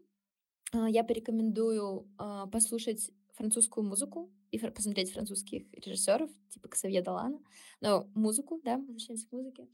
я 0.72 1.04
порекомендую 1.04 2.08
послушать 2.52 3.10
французскую 3.34 3.86
музыку 3.86 4.30
и 4.50 4.58
посмотреть 4.58 5.12
французских 5.12 5.64
режиссеров, 5.72 6.30
типа 6.50 6.68
Ксавье 6.68 7.02
Далана, 7.02 7.40
но 7.80 8.08
музыку, 8.14 8.60
да, 8.64 8.78
возвращаемся 8.78 9.28
к 9.28 9.32
музыке. 9.32 9.68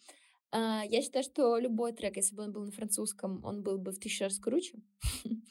Я 0.52 1.02
считаю, 1.02 1.24
что 1.24 1.58
любой 1.58 1.92
трек, 1.92 2.16
если 2.16 2.36
бы 2.36 2.44
он 2.44 2.52
был 2.52 2.64
на 2.64 2.70
французском, 2.70 3.44
он 3.44 3.62
был 3.64 3.76
бы 3.76 3.90
в 3.90 3.98
тысячу 3.98 4.24
раз 4.24 4.38
круче. 4.38 4.78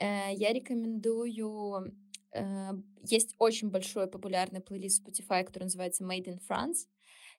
Э, 0.00 0.32
я 0.32 0.52
рекомендую... 0.52 1.92
Э, 2.32 2.70
есть 3.02 3.34
очень 3.38 3.70
большой 3.70 4.06
популярный 4.06 4.60
плейлист 4.60 5.04
Spotify, 5.04 5.42
который 5.44 5.64
называется 5.64 6.04
Made 6.04 6.26
in 6.26 6.40
France. 6.48 6.86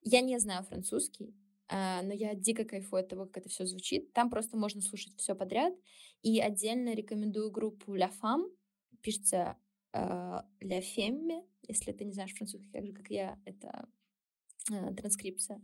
Я 0.04 0.20
не 0.20 0.38
знаю 0.40 0.64
французский, 0.64 1.34
но 1.70 2.14
я 2.14 2.34
дико 2.34 2.66
кайфую 2.66 3.02
от 3.02 3.10
того, 3.10 3.26
как 3.26 3.38
это 3.38 3.50
все 3.50 3.66
звучит. 3.66 4.12
Там 4.14 4.30
просто 4.30 4.58
можно 4.58 4.82
слушать 4.82 5.14
все 5.18 5.36
подряд. 5.36 5.74
И 6.24 6.40
отдельно 6.40 6.96
рекомендую 6.96 7.52
группу 7.52 7.96
La 7.96 8.12
Femme. 8.22 8.50
Пишется 9.02 9.56
La 9.94 10.44
Femme, 10.62 11.44
если 11.68 11.92
ты 11.92 12.06
не 12.06 12.14
знаешь 12.14 12.34
французский, 12.34 12.72
как 12.72 12.86
же, 12.86 12.94
как 12.94 13.10
я, 13.10 13.40
это 13.46 13.88
транскрипция. 14.98 15.62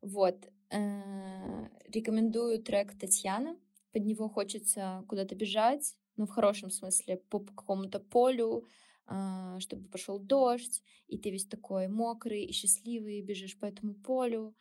Вот. 0.00 0.48
Э, 0.70 1.68
рекомендую 1.88 2.62
трек 2.62 2.98
Татьяна. 2.98 3.56
Под 3.92 4.04
него 4.04 4.28
хочется 4.28 5.04
куда-то 5.08 5.34
бежать, 5.34 5.96
но 6.16 6.26
в 6.26 6.30
хорошем 6.30 6.70
смысле, 6.70 7.16
по 7.16 7.40
какому-то 7.40 7.98
полю, 7.98 8.64
а, 9.06 9.58
чтобы 9.58 9.88
пошел 9.88 10.20
дождь, 10.20 10.82
и 11.08 11.18
ты 11.18 11.30
весь 11.30 11.46
такой 11.46 11.88
мокрый 11.88 12.44
и 12.44 12.52
счастливый, 12.52 13.20
бежишь 13.20 13.58
по 13.58 13.66
этому 13.66 13.94
полю. 13.94 14.54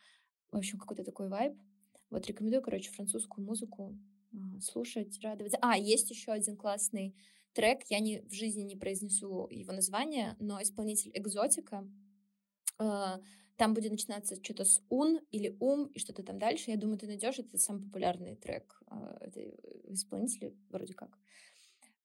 В 0.52 0.58
общем, 0.58 0.80
какой-то 0.80 1.04
такой 1.04 1.30
вайб. 1.30 1.54
Вот 2.10 2.26
рекомендую, 2.28 2.62
короче, 2.62 2.92
французскую 2.92 3.46
музыку 3.46 3.98
а, 4.34 4.62
слушать, 4.62 5.20
радоваться. 5.22 5.60
А, 5.62 5.78
есть 5.78 6.10
еще 6.10 6.32
один 6.32 6.58
классный 6.58 7.16
трек, 7.54 7.84
я 7.90 8.00
не, 8.00 8.22
в 8.22 8.32
жизни 8.32 8.64
не 8.64 8.76
произнесу 8.76 9.48
его 9.50 9.74
название, 9.74 10.36
но 10.40 10.62
исполнитель 10.62 11.12
Экзотика 11.14 11.88
а, 12.78 13.20
там 13.58 13.74
будет 13.74 13.92
начинаться 13.92 14.42
что-то 14.42 14.64
с 14.64 14.82
ун 14.90 15.20
или 15.32 15.56
ум 15.60 15.88
и 15.88 16.00
что-то 16.00 16.24
там 16.24 16.40
дальше. 16.40 16.72
Я 16.72 16.78
думаю, 16.78 16.98
ты 16.98 17.08
найдешь 17.08 17.40
это 17.40 17.58
самый 17.58 17.84
популярный 17.84 18.36
трек 18.36 18.82
а, 18.88 19.18
этой 19.20 19.60
исполнителя 19.90 20.54
вроде 20.70 20.94
как. 20.94 21.18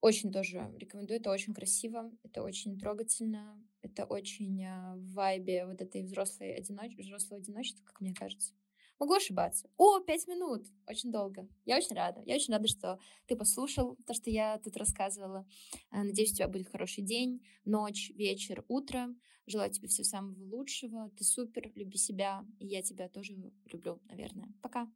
Очень 0.05 0.32
тоже 0.32 0.70
рекомендую. 0.76 1.18
Это 1.18 1.30
очень 1.30 1.55
красиво, 1.55 2.12
это 2.22 2.42
очень 2.42 2.78
трогательно, 2.78 3.59
это 3.80 4.05
очень 4.05 4.62
а, 4.62 4.96
в 4.96 5.14
вайбе 5.14 5.64
вот 5.64 5.80
этой 5.80 6.02
взрослой 6.02 6.52
одиноч... 6.57 6.94
взрослого 6.94 7.40
одиночества, 7.40 7.82
как 7.86 8.02
мне 8.02 8.12
кажется. 8.12 8.52
Могу 9.00 9.14
ошибаться. 9.14 9.70
О, 9.78 10.00
пять 10.00 10.28
минут! 10.28 10.66
Очень 10.86 11.11
долго. 11.11 11.48
Я 11.64 11.78
очень 11.78 11.96
рада. 11.96 12.20
Я 12.26 12.34
очень 12.34 12.52
рада, 12.52 12.68
что 12.68 12.98
ты 13.26 13.34
послушал 13.34 13.96
то, 14.07 14.12
что 14.12 14.28
я 14.28 14.59
тут 14.59 14.76
рассказывала. 14.76 15.46
Э, 15.90 16.02
надеюсь, 16.02 16.32
у 16.32 16.34
тебя 16.34 16.48
будет 16.48 16.68
хороший 16.68 17.02
день, 17.02 17.42
ночь, 17.64 18.11
вечер, 18.11 18.62
утро. 18.68 19.09
Желаю 19.46 19.70
тебе 19.70 19.88
всего 19.88 20.05
самого 20.05 20.38
лучшего. 20.55 21.12
Ты 21.16 21.24
супер, 21.24 21.72
люби 21.74 21.96
себя. 21.96 22.44
И 22.59 22.66
я 22.66 22.82
тебя 22.82 23.09
тоже 23.09 23.32
люблю, 23.72 24.02
наверное. 24.05 24.52
Пока. 24.61 24.86